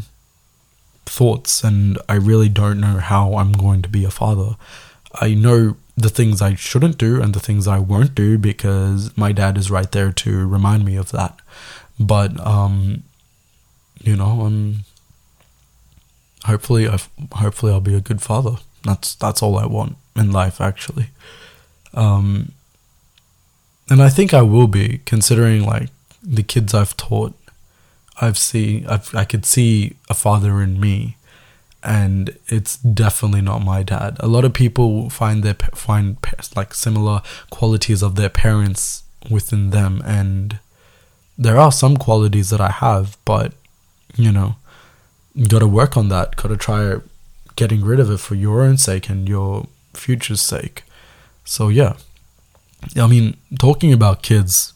thoughts, 1.05 1.63
and 1.63 1.97
I 2.08 2.15
really 2.15 2.49
don't 2.49 2.79
know 2.79 2.97
how 2.97 3.36
I'm 3.36 3.53
going 3.53 3.82
to 3.82 3.89
be 3.89 4.03
a 4.05 4.12
father. 4.12 4.55
I 5.15 5.34
know 5.34 5.78
the 5.98 6.10
things 6.10 6.41
I 6.41 6.56
shouldn't 6.56 6.98
do 6.98 7.22
and 7.22 7.34
the 7.34 7.39
things 7.39 7.67
I 7.67 7.80
won't 7.80 8.15
do 8.15 8.38
because 8.38 9.15
my 9.17 9.32
dad 9.32 9.58
is 9.58 9.69
right 9.69 9.91
there 9.91 10.12
to 10.12 10.48
remind 10.48 10.86
me 10.86 10.95
of 10.95 11.12
that. 11.12 11.39
But 12.00 12.39
um, 12.39 13.04
you 14.02 14.15
know, 14.15 14.41
um, 14.41 14.86
hopefully, 16.45 16.88
I 16.88 17.00
hopefully 17.34 17.72
I'll 17.72 17.82
be 17.82 17.95
a 17.95 18.02
good 18.02 18.22
father. 18.22 18.58
That's 18.84 19.15
that's 19.15 19.43
all 19.43 19.58
I 19.58 19.65
want 19.65 19.98
in 20.15 20.32
life, 20.32 20.62
actually. 20.62 21.08
Um, 21.93 22.54
and 23.89 24.02
I 24.02 24.10
think 24.10 24.34
I 24.34 24.41
will 24.41 24.67
be, 24.67 25.00
considering 25.06 25.65
like 25.65 25.89
the 26.24 26.43
kids 26.43 26.74
I've 26.74 26.95
taught. 26.95 27.36
I've 28.22 28.38
see 28.38 28.86
I've, 28.88 29.13
I 29.15 29.26
could 29.26 29.45
see 29.45 29.95
a 30.10 30.13
father 30.13 30.62
in 30.62 30.80
me 30.80 31.15
and 31.83 32.37
it's 32.47 32.77
definitely 32.77 33.41
not 33.41 33.63
my 33.63 33.83
dad. 33.83 34.17
A 34.19 34.27
lot 34.27 34.45
of 34.45 34.53
people 34.53 35.09
find 35.09 35.43
their 35.43 35.55
find 35.73 36.17
like 36.55 36.73
similar 36.73 37.21
qualities 37.49 38.01
of 38.01 38.15
their 38.15 38.29
parents 38.29 39.03
within 39.29 39.69
them, 39.69 40.01
and 40.05 40.59
there 41.37 41.57
are 41.57 41.71
some 41.71 41.97
qualities 41.97 42.49
that 42.49 42.61
I 42.61 42.71
have, 42.71 43.17
but 43.25 43.53
you 44.15 44.31
know, 44.31 44.55
got 45.47 45.59
to 45.59 45.67
work 45.67 45.95
on 45.95 46.09
that. 46.09 46.35
Got 46.35 46.49
to 46.49 46.57
try 46.57 46.95
getting 47.55 47.83
rid 47.83 47.99
of 47.99 48.09
it 48.09 48.19
for 48.19 48.35
your 48.35 48.61
own 48.61 48.77
sake 48.77 49.09
and 49.09 49.27
your 49.27 49.67
future's 49.93 50.41
sake. 50.41 50.83
So 51.45 51.69
yeah, 51.69 51.95
I 52.95 53.07
mean, 53.07 53.37
talking 53.57 53.93
about 53.93 54.21
kids, 54.21 54.73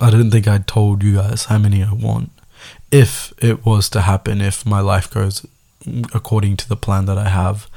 I 0.00 0.10
didn't 0.10 0.30
think 0.30 0.46
I 0.46 0.58
told 0.58 1.02
you 1.02 1.16
guys 1.16 1.46
how 1.46 1.58
many 1.58 1.82
I 1.82 1.92
want. 1.92 2.30
If 2.90 3.32
it 3.38 3.64
was 3.64 3.88
to 3.90 4.02
happen, 4.02 4.40
if 4.40 4.66
my 4.66 4.80
life 4.80 5.10
goes 5.10 5.46
according 6.14 6.56
to 6.58 6.68
the 6.68 6.76
plan 6.76 7.06
that 7.06 7.18
I 7.18 7.28
have. 7.28 7.68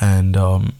And 0.00 0.36
um, 0.36 0.72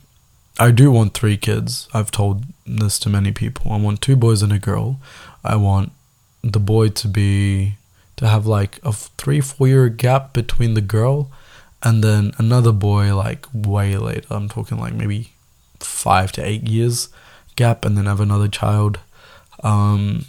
I 0.59 0.71
do 0.71 0.91
want 0.91 1.15
three 1.15 1.37
kids. 1.37 1.89
I've 1.93 2.11
told 2.11 2.45
this 2.67 2.99
to 3.01 3.09
many 3.09 3.33
people. 3.33 3.73
I 3.73 3.79
want 3.79 4.01
two 4.01 4.17
boys 4.17 4.43
and 4.43 4.53
a 4.53 4.59
girl. 4.59 5.01
I 5.45 5.57
want 5.57 5.93
the 6.43 6.61
boy 6.61 6.89
to 6.89 7.09
be 7.09 7.77
to 8.17 8.29
have 8.29 8.47
like 8.47 8.79
a 8.83 8.93
three 8.93 9.41
four 9.41 9.69
year 9.69 9.89
gap 9.89 10.33
between 10.33 10.75
the 10.75 10.81
girl 10.81 11.31
and 11.83 12.05
then 12.05 12.33
another 12.39 12.73
boy 12.73 13.15
like 13.17 13.47
way 13.53 13.97
later. 13.97 14.27
I'm 14.31 14.49
talking 14.49 14.79
like 14.79 14.95
maybe 14.95 15.33
five 15.79 16.33
to 16.33 16.45
eight 16.45 16.69
years 16.69 17.09
gap 17.57 17.85
and 17.85 17.97
then 17.97 18.07
have 18.07 18.21
another 18.21 18.49
child. 18.49 19.01
Um, 19.63 20.27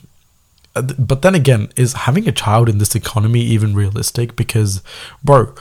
but 0.73 1.21
then 1.21 1.35
again, 1.35 1.69
is 1.75 1.93
having 1.93 2.27
a 2.27 2.31
child 2.31 2.69
in 2.69 2.77
this 2.77 2.95
economy 2.95 3.41
even 3.41 3.75
realistic? 3.75 4.35
Because, 4.35 4.81
bro, 5.23 5.53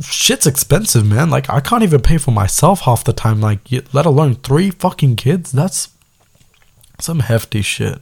shit's 0.00 0.46
expensive, 0.46 1.06
man. 1.06 1.30
Like 1.30 1.48
I 1.50 1.60
can't 1.60 1.82
even 1.82 2.00
pay 2.00 2.18
for 2.18 2.30
myself 2.30 2.80
half 2.80 3.04
the 3.04 3.12
time. 3.12 3.40
Like 3.40 3.60
let 3.92 4.06
alone 4.06 4.36
three 4.36 4.70
fucking 4.70 5.16
kids. 5.16 5.52
That's 5.52 5.88
some 7.00 7.20
hefty 7.20 7.62
shit. 7.62 8.00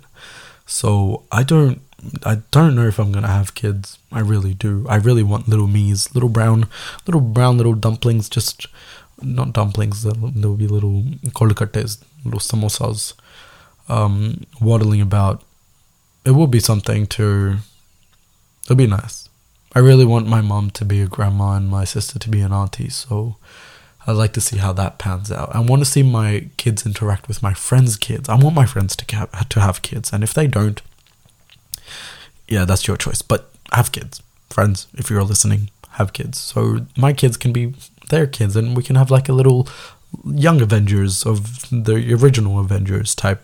So 0.67 1.25
I 1.31 1.43
don't. 1.43 1.81
I 2.23 2.43
don't 2.51 2.75
know 2.75 2.87
if 2.87 2.99
I'm 2.99 3.13
gonna 3.13 3.29
have 3.29 3.55
kids. 3.55 3.99
I 4.13 4.21
really 4.21 4.53
do. 4.53 4.87
I 4.89 4.97
really 4.97 5.23
want 5.23 5.49
little 5.49 5.67
me's, 5.67 6.15
little 6.15 6.29
brown, 6.29 6.69
little 7.07 7.21
brown 7.21 7.57
little 7.57 7.75
dumplings. 7.75 8.29
Just 8.29 8.67
not 9.23 9.53
dumplings. 9.53 10.03
There'll 10.03 10.57
be 10.57 10.67
little 10.67 11.03
kolkates, 11.31 12.03
little 12.25 12.41
samosas, 12.41 13.15
um, 13.89 14.45
waddling 14.61 15.01
about. 15.01 15.43
It 16.25 16.33
will 16.33 16.47
be 16.47 16.61
something 16.61 17.07
to. 17.09 17.57
It'll 18.65 18.77
be 18.77 18.87
nice. 18.87 19.24
I 19.75 19.81
really 19.81 20.05
want 20.05 20.29
my 20.29 20.41
mom 20.41 20.71
to 20.71 20.85
be 20.85 21.01
a 21.01 21.07
grandma 21.07 21.57
and 21.57 21.69
my 21.69 21.85
sister 21.85 22.19
to 22.19 22.31
be 22.31 22.41
an 22.41 22.53
auntie. 22.53 22.91
So 22.91 23.37
I'd 24.07 24.13
like 24.13 24.33
to 24.35 24.41
see 24.41 24.59
how 24.59 24.73
that 24.75 24.99
pans 24.99 25.33
out. 25.33 25.55
I 25.55 25.61
want 25.61 25.81
to 25.81 25.87
see 25.87 26.03
my 26.03 26.49
kids 26.57 26.85
interact 26.87 27.27
with 27.27 27.43
my 27.43 27.55
friends' 27.55 27.97
kids. 27.97 28.29
I 28.29 28.37
want 28.37 28.55
my 28.55 28.67
friends 28.67 28.95
to 28.97 29.17
have, 29.17 29.49
to 29.49 29.61
have 29.61 29.83
kids, 29.83 30.13
and 30.13 30.23
if 30.23 30.35
they 30.35 30.47
don't, 30.47 30.81
yeah, 32.47 32.65
that's 32.65 32.87
your 32.87 32.97
choice. 32.99 33.23
But 33.23 33.51
have 33.73 33.93
kids, 33.93 34.23
friends. 34.51 34.87
If 34.95 35.09
you're 35.11 35.25
listening, 35.25 35.71
have 35.93 36.13
kids. 36.13 36.39
So 36.39 36.87
my 36.97 37.13
kids 37.13 37.37
can 37.37 37.53
be 37.53 37.75
their 38.11 38.27
kids, 38.27 38.57
and 38.57 38.77
we 38.77 38.83
can 38.83 38.97
have 38.97 39.11
like 39.11 39.29
a 39.29 39.33
little 39.33 39.67
young 40.25 40.61
Avengers 40.61 41.25
of 41.25 41.69
the 41.71 42.15
original 42.15 42.61
Avengers 42.61 43.15
type 43.15 43.43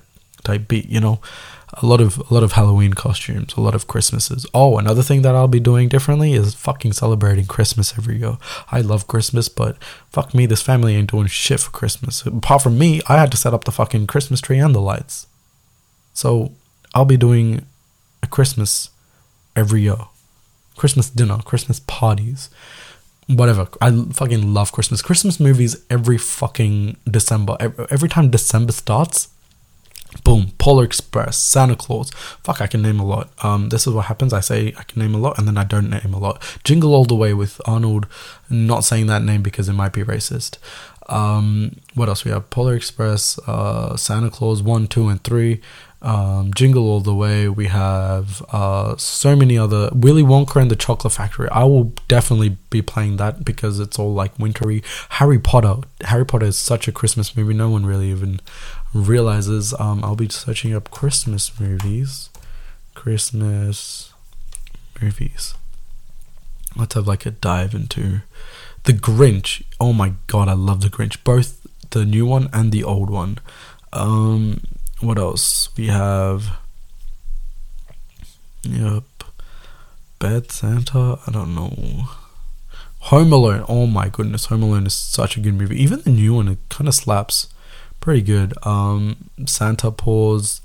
type 0.50 0.68
beat. 0.68 0.88
You 0.88 1.00
know, 1.00 1.20
a 1.74 1.86
lot 1.86 2.00
of 2.00 2.18
a 2.18 2.34
lot 2.34 2.42
of 2.42 2.52
Halloween 2.52 2.94
costumes, 2.94 3.54
a 3.56 3.60
lot 3.60 3.74
of 3.74 3.86
Christmases. 3.86 4.46
Oh, 4.52 4.78
another 4.78 5.02
thing 5.02 5.22
that 5.22 5.34
I'll 5.34 5.48
be 5.48 5.60
doing 5.60 5.88
differently 5.88 6.32
is 6.32 6.54
fucking 6.54 6.92
celebrating 6.92 7.46
Christmas 7.46 7.96
every 7.96 8.18
year. 8.18 8.38
I 8.70 8.80
love 8.80 9.06
Christmas, 9.06 9.48
but 9.48 9.76
fuck 10.10 10.34
me, 10.34 10.46
this 10.46 10.62
family 10.62 10.96
ain't 10.96 11.10
doing 11.10 11.28
shit 11.28 11.60
for 11.60 11.70
Christmas. 11.70 12.26
Apart 12.26 12.62
from 12.62 12.78
me, 12.78 13.00
I 13.08 13.18
had 13.18 13.30
to 13.30 13.36
set 13.36 13.54
up 13.54 13.64
the 13.64 13.72
fucking 13.72 14.06
Christmas 14.08 14.40
tree 14.40 14.58
and 14.58 14.74
the 14.74 14.80
lights. 14.80 15.26
So 16.12 16.52
I'll 16.94 17.04
be 17.04 17.16
doing 17.16 17.64
a 18.22 18.26
Christmas 18.26 18.90
every 19.54 19.82
year. 19.82 19.98
Christmas 20.76 21.10
dinner, 21.10 21.38
Christmas 21.44 21.80
parties, 21.80 22.48
whatever. 23.26 23.68
I 23.80 23.90
fucking 24.12 24.54
love 24.54 24.72
Christmas. 24.72 25.02
Christmas 25.02 25.38
movies 25.38 25.76
every 25.88 26.18
fucking 26.18 26.96
December. 27.08 27.56
Every 27.90 28.08
time 28.08 28.30
December 28.30 28.72
starts, 28.72 29.28
Boom, 30.25 30.53
Polar 30.59 30.85
Express, 30.85 31.38
Santa 31.38 31.77
Claus. 31.77 32.11
Fuck, 32.42 32.61
I 32.61 32.66
can 32.66 32.83
name 32.83 33.01
a 33.01 33.05
lot. 33.05 33.31
Um, 33.44 33.68
this 33.68 33.87
is 33.87 33.92
what 33.92 34.07
happens. 34.07 34.33
I 34.33 34.40
say 34.40 34.75
I 34.77 34.83
can 34.83 35.01
name 35.01 35.14
a 35.14 35.18
lot, 35.18 35.38
and 35.38 35.46
then 35.46 35.57
I 35.57 35.64
don't 35.64 35.90
name 35.90 36.12
a 36.12 36.18
lot. 36.18 36.42
Jingle 36.64 36.94
All 36.94 37.05
the 37.05 37.14
Way 37.14 37.33
with 37.35 37.61
Arnold. 37.64 38.07
Not 38.49 38.85
saying 38.85 39.07
that 39.07 39.23
name 39.23 39.42
because 39.42 39.68
it 39.68 39.75
might 39.75 39.92
be 39.92 40.03
racist. 40.03 40.59
Um, 41.09 41.77
what 41.94 42.09
else 42.09 42.25
we 42.25 42.31
have? 42.31 42.51
Polar 42.51 42.75
Express, 42.75 43.38
uh, 43.46 43.96
Santa 43.96 44.31
Claus 44.31 44.62
one, 44.62 44.87
two, 44.87 45.09
and 45.09 45.23
three. 45.23 45.61
Um, 46.03 46.55
Jingle 46.55 46.88
All 46.88 47.01
the 47.01 47.14
Way. 47.14 47.49
We 47.49 47.66
have 47.66 48.42
uh, 48.53 48.96
so 48.96 49.37
many 49.37 49.59
other 49.59 49.90
Willy 49.92 50.23
Wonka 50.23 50.61
and 50.61 50.70
the 50.70 50.77
Chocolate 50.77 51.12
Factory. 51.12 51.49
I 51.51 51.64
will 51.64 51.92
definitely 52.09 52.57
be 52.70 52.81
playing 52.81 53.18
that 53.18 53.44
because 53.44 53.79
it's 53.79 53.99
all 53.99 54.14
like 54.14 54.38
wintry. 54.38 54.83
Harry 55.11 55.38
Potter. 55.38 55.87
Harry 56.03 56.25
Potter 56.25 56.46
is 56.46 56.57
such 56.57 56.88
a 56.88 56.92
Christmas 56.92 57.37
movie. 57.37 57.53
No 57.53 57.68
one 57.68 57.85
really 57.85 58.11
even 58.11 58.40
realizes 58.92 59.74
um, 59.79 60.05
I'll 60.05 60.16
be 60.16 60.29
searching 60.29 60.74
up 60.74 60.90
Christmas 60.90 61.59
movies. 61.61 62.31
Christmas 62.94 64.12
movies. 65.00 65.55
Let's 66.76 66.94
have 66.94 67.07
like 67.07 67.26
a 67.26 67.31
dive 67.31 67.74
into 67.74 68.22
The 68.85 68.92
Grinch. 68.92 69.62
Oh 69.79 69.92
my 69.92 70.14
god, 70.26 70.48
I 70.48 70.55
love 70.55 70.83
The 70.83 70.88
Grinch. 70.88 71.22
Both 71.24 71.66
the 71.90 72.05
new 72.05 72.26
one 72.26 72.48
and 72.53 72.72
the 72.72 72.85
old 72.85 73.11
one. 73.11 73.38
Um, 73.92 74.62
what 75.00 75.18
else? 75.18 75.68
We 75.76 75.88
have. 75.88 76.59
Yep. 78.62 79.05
Bad 80.18 80.53
Santa? 80.53 81.18
I 81.26 81.31
don't 81.33 81.55
know. 81.55 82.05
Home 83.05 83.33
Alone. 83.33 83.64
Oh 83.68 83.87
my 83.87 84.09
goodness, 84.09 84.46
Home 84.46 84.62
Alone 84.62 84.87
is 84.87 84.94
such 84.94 85.37
a 85.37 85.40
good 85.40 85.55
movie. 85.55 85.83
Even 85.83 86.03
the 86.03 86.11
new 86.11 86.35
one, 86.35 86.48
it 86.48 86.59
kind 86.68 86.87
of 86.87 86.94
slaps 86.94 87.48
pretty 88.00 88.22
good. 88.22 88.54
Um, 88.66 89.30
Santa 89.46 89.90
Paws, 89.90 90.60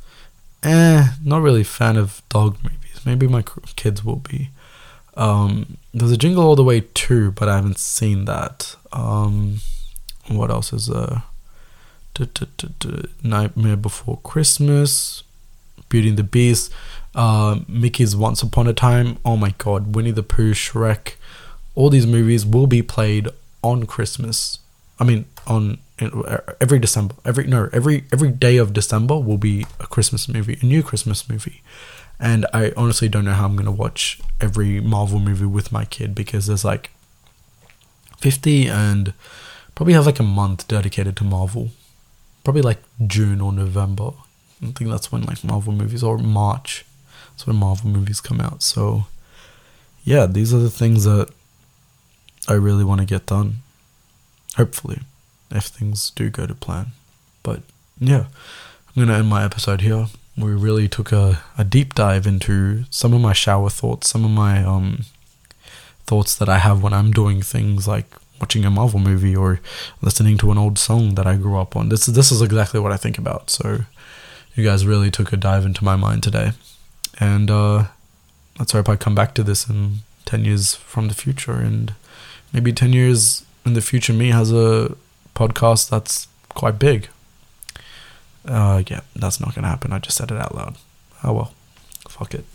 eh, 0.64 1.10
not 1.24 1.42
really 1.42 1.64
fan 1.64 1.98
of 1.98 2.22
dog 2.30 2.58
movies. 2.64 3.06
Maybe 3.06 3.28
my 3.28 3.44
kids 3.76 4.04
will 4.04 4.18
be. 4.18 4.50
Um, 5.16 5.78
there's 5.94 6.12
a 6.12 6.18
Jingle 6.18 6.44
All 6.44 6.56
the 6.56 6.64
Way 6.64 6.82
too, 6.94 7.32
but 7.32 7.48
I 7.48 7.56
haven't 7.56 7.80
seen 7.80 8.26
that. 8.26 8.76
Um, 8.92 9.60
what 10.28 10.50
else 10.50 10.74
is 10.74 10.88
there? 10.88 11.24
Nightmare 13.24 13.78
Before 13.78 14.20
Christmas, 14.24 15.24
Beauty 15.90 16.10
and 16.10 16.18
the 16.18 16.24
Beast, 16.24 16.72
uh, 17.14 17.60
Mickey's 17.68 18.16
Once 18.16 18.42
Upon 18.42 18.68
a 18.68 18.74
Time. 18.74 19.18
Oh 19.24 19.38
my 19.38 19.54
god, 19.58 19.96
Winnie 19.96 20.12
the 20.12 20.24
Pooh, 20.24 20.54
Shrek. 20.54 21.16
All 21.76 21.90
these 21.90 22.08
movies 22.08 22.46
will 22.46 22.68
be 22.68 22.82
played 22.82 23.28
on 23.62 23.86
Christmas. 23.86 24.60
I 25.00 25.04
mean, 25.04 25.26
on 25.46 25.80
uh, 26.00 26.38
every 26.60 26.80
December, 26.80 27.16
every 27.24 27.48
no, 27.48 27.70
every 27.72 28.06
every 28.12 28.32
day 28.32 28.58
of 28.58 28.74
December 28.74 29.18
will 29.18 29.38
be 29.38 29.66
a 29.80 29.88
Christmas 29.88 30.28
movie, 30.28 30.58
a 30.62 30.66
new 30.66 30.84
Christmas 30.84 31.30
movie, 31.30 31.62
And 32.20 32.46
I 32.54 32.72
honestly 32.76 33.10
don't 33.10 33.26
know 33.26 33.34
how 33.34 33.46
I'm 33.46 33.56
gonna 33.56 33.72
watch 33.72 34.20
every 34.42 34.80
Marvel 34.82 35.20
movie 35.20 35.46
with 35.46 35.72
my 35.72 35.86
kid 35.86 36.16
because 36.16 36.48
there's 36.48 36.66
like 36.66 36.92
50 38.20 38.68
and 38.68 39.14
probably 39.76 39.94
have 39.94 40.06
like 40.06 40.20
a 40.20 40.24
month 40.24 40.68
dedicated 40.68 41.16
to 41.18 41.24
Marvel. 41.24 41.70
Probably 42.44 42.62
like 42.62 42.80
June 43.06 43.42
or 43.42 43.52
November. 43.52 44.12
I 44.62 44.72
think 44.72 44.90
that's 44.90 45.12
when 45.12 45.24
like 45.24 45.44
Marvel 45.44 45.74
movies 45.74 46.04
or 46.04 46.18
March. 46.18 46.86
That's 47.32 47.48
when 47.48 47.58
Marvel 47.58 47.90
movies 47.90 48.22
come 48.22 48.40
out. 48.40 48.64
So 48.64 49.08
yeah, 50.04 50.26
these 50.26 50.54
are 50.54 50.60
the 50.60 50.70
things 50.70 51.04
that 51.04 51.30
I 52.48 52.54
really 52.54 52.84
want 52.84 53.02
to 53.02 53.08
get 53.08 53.26
done. 53.26 53.56
Hopefully, 54.58 55.02
if 55.52 55.66
things 55.66 56.12
do 56.12 56.30
go 56.30 56.46
to 56.46 56.56
plan. 56.56 56.88
But 57.44 57.62
yeah, 58.00 58.26
I'm 58.88 58.96
going 58.96 59.08
to 59.08 59.16
end 59.16 59.28
my 59.28 59.44
episode 59.44 59.82
here. 59.82 60.08
We 60.38 60.52
really 60.52 60.88
took 60.88 61.12
a, 61.12 61.42
a 61.58 61.64
deep 61.64 61.94
dive 61.94 62.28
into 62.28 62.86
some 62.90 63.14
of 63.14 63.22
my 63.22 63.34
shower 63.34 63.70
thoughts, 63.70 64.10
some 64.10 64.26
of 64.26 64.32
my 64.32 64.64
um, 64.64 65.06
thoughts 66.06 66.36
that 66.36 66.50
I 66.50 66.58
have 66.60 66.84
when 66.84 66.94
I'm 66.94 67.12
doing 67.12 67.42
things 67.42 67.88
like 67.88 68.06
watching 68.40 68.66
a 68.66 68.72
Marvel 68.72 69.00
movie 69.00 69.36
or 69.36 69.62
listening 70.02 70.38
to 70.40 70.52
an 70.52 70.58
old 70.58 70.78
song 70.78 71.16
that 71.16 71.26
I 71.26 71.38
grew 71.38 71.58
up 71.58 71.76
on. 71.76 71.90
This 71.90 72.08
is 72.08 72.16
this 72.16 72.32
is 72.32 72.42
exactly 72.42 72.80
what 72.80 72.92
I 72.92 72.98
think 72.98 73.18
about. 73.18 73.50
So 73.50 73.82
you 74.56 74.64
guys 74.64 74.86
really 74.86 75.10
took 75.10 75.32
a 75.32 75.38
dive 75.38 75.66
into 75.66 75.84
my 75.84 75.96
mind 75.96 76.24
today. 76.24 76.52
And 77.20 77.50
uh 77.50 77.86
let's 78.60 78.74
hope 78.74 78.90
I 78.90 78.96
come 78.96 79.16
back 79.16 79.34
to 79.36 79.44
this 79.44 79.70
in 79.70 80.00
10 80.26 80.46
years 80.46 80.76
from 80.76 81.08
the 81.08 81.14
future 81.14 81.54
and 81.54 81.94
maybe 82.52 82.72
10 82.74 82.94
years 82.94 83.45
in 83.66 83.74
the 83.74 83.82
future 83.82 84.14
me 84.14 84.30
has 84.30 84.52
a 84.52 84.96
podcast 85.36 85.90
that's 85.90 86.28
quite 86.50 86.80
big. 86.80 87.10
Uh 88.48 88.84
yeah, 88.88 89.02
that's 89.16 89.40
not 89.40 89.54
to 89.64 89.70
happen. 89.70 89.92
I 89.92 90.00
just 90.00 90.18
said 90.18 90.32
it 90.32 90.38
out 90.38 90.56
loud. 90.56 90.76
Oh 91.24 91.34
well. 91.34 91.54
Fuck 92.08 92.34
it. 92.36 92.46